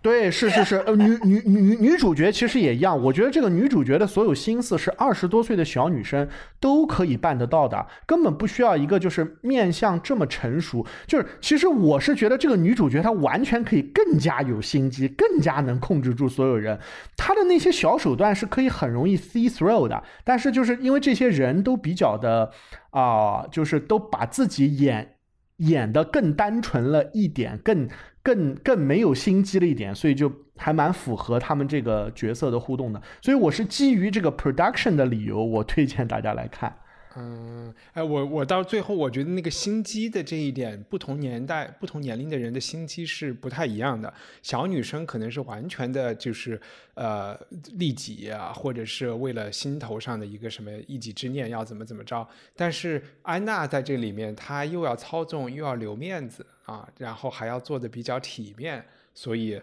[0.00, 3.02] 对，是是是，呃，女女女女主角其实也一样。
[3.02, 6.26] 我觉得这个女主角的所有心思是二十多岁的小女生
[6.60, 10.86] 都可以办得到的，根本不需要一个就是面相这么成熟。
[11.08, 16.78] 就是其实我是觉得这个女主角她完全可以更加有心机，更加能控制住所有人。
[17.16, 22.52] 她的那些小手段是可以很容易 see through 的，但是就是因为这些人都比较的
[22.90, 25.16] 啊，就是都把自己演
[25.56, 27.88] 演的更单纯了一点，更。
[28.28, 33.00] 更更没有心机了一点，所以就还蛮符合他们这个角色的互动的。
[33.22, 36.76] 所以我是基于这个 production 的理由，我推荐大家来看。
[37.16, 44.12] 嗯，哎，我我到最后，我觉得那个心机的这一点，不同年代、不同年龄的人的心机是不太一样的。
[44.42, 46.60] 小女生可能是完全的，就是
[46.94, 47.34] 呃
[47.72, 52.28] 利己啊，或者是为了心头上的一个什么一己之念要怎么怎么着。
[52.54, 58.84] 但是安娜在这里面，她又要操纵，又要留面子啊，然后还要做的比较体面，
[59.14, 59.58] 所以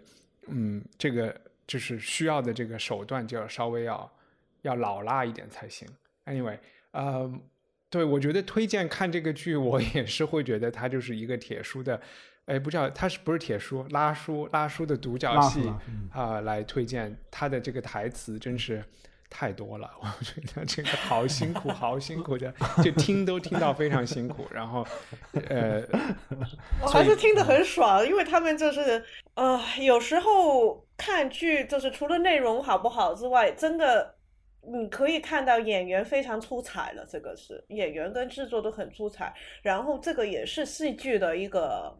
[0.47, 4.11] 嗯，这个就是需要的这个手段就要稍微要
[4.63, 5.87] 要老辣一点才行。
[6.25, 6.57] Anyway，
[6.91, 7.31] 呃，
[7.91, 12.01] 对我觉得推荐看这个剧，我也是会觉得它就是一个铁叔的，
[12.45, 15.71] 哎，不知道它是不是铁叔拉叔拉叔的独角戏
[16.11, 18.83] 啊，来推荐他的这个台词真是。
[19.29, 22.53] 太多了， 我觉得这个好辛苦， 好辛苦的，
[22.83, 24.47] 就听都听到非常辛苦。
[24.53, 24.85] 然后，
[25.49, 25.83] 呃，
[26.81, 29.03] 我还是听得很爽，因为他们就是
[29.33, 34.15] 呃，有时候看剧就是除了内容好不好之外，真的
[34.61, 37.05] 你可以看到演员非常出彩了。
[37.09, 41.93] 这个是演员跟制作都很出彩，然后这个也是戏剧的一个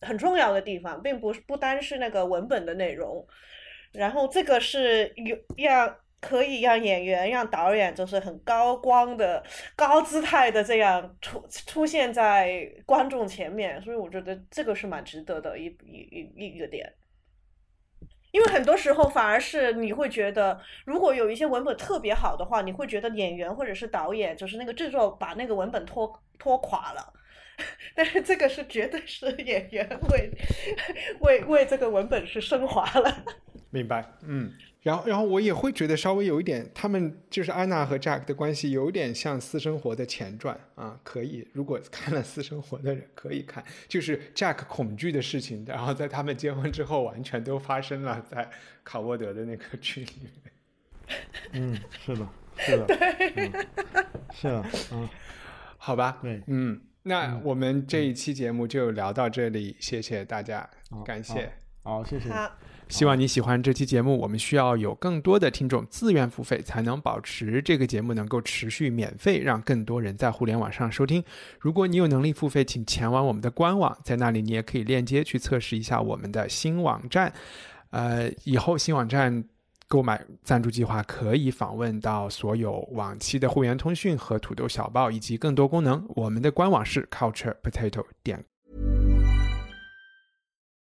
[0.00, 3.26] 很重要的地方，并不是不单是那个文本的内容，
[3.92, 5.94] 然后这个是有要。
[6.22, 9.42] 可以让演员、让导演就是很高光的、
[9.74, 16.90] 高姿态的这样出出现在观众前面，所以我觉得这个是蛮值得的一一一一个点。
[18.30, 27.12] 因为很多时候反而是你会觉得，如果有一些文本特别好的话，你会觉得演员或者是导演就是那个制作把那个文本拖拖垮了。
[27.94, 30.30] 但是这个是绝对是 演员为
[31.20, 33.24] 为为这个文本是升华了。
[33.70, 34.52] 明白，嗯。
[34.82, 48.50] 然后，然后我也会觉得稍微有一点，他们就是安娜和 Jack 的关系有点像私生活的前传啊，可以，如果看了私生活的人可以看，就是 Jack 恐惧的事情，然后在他们结婚之后完全都发生了在
[48.82, 50.42] 卡沃德的那个剧里面。
[51.52, 52.86] 嗯，是的，是的，
[54.34, 55.08] 是的，嗯，
[55.76, 60.68] 好吧，对，嗯，那我们这一期节目就聊到这里，谢谢大家，
[61.04, 61.52] 感谢，
[61.82, 62.30] 好，谢谢。
[62.92, 64.18] 希望你喜欢这期节目。
[64.18, 71.24] 我们需要有更多的听众自愿付费，才能保持这个节目能够持续免费，让更多人在互联网上收听。
[71.58, 77.32] 如果你有能力付费，请前往我们的官网，在那里你也可以链接去测试一下我们的新网站。
[77.92, 79.42] 呃，以后新网站
[79.88, 86.04] 购买赞助计划可以访问到所有往期的会员通讯和土豆小报以及更多功能。
[86.10, 88.44] 我们的官网是 culture potato 点。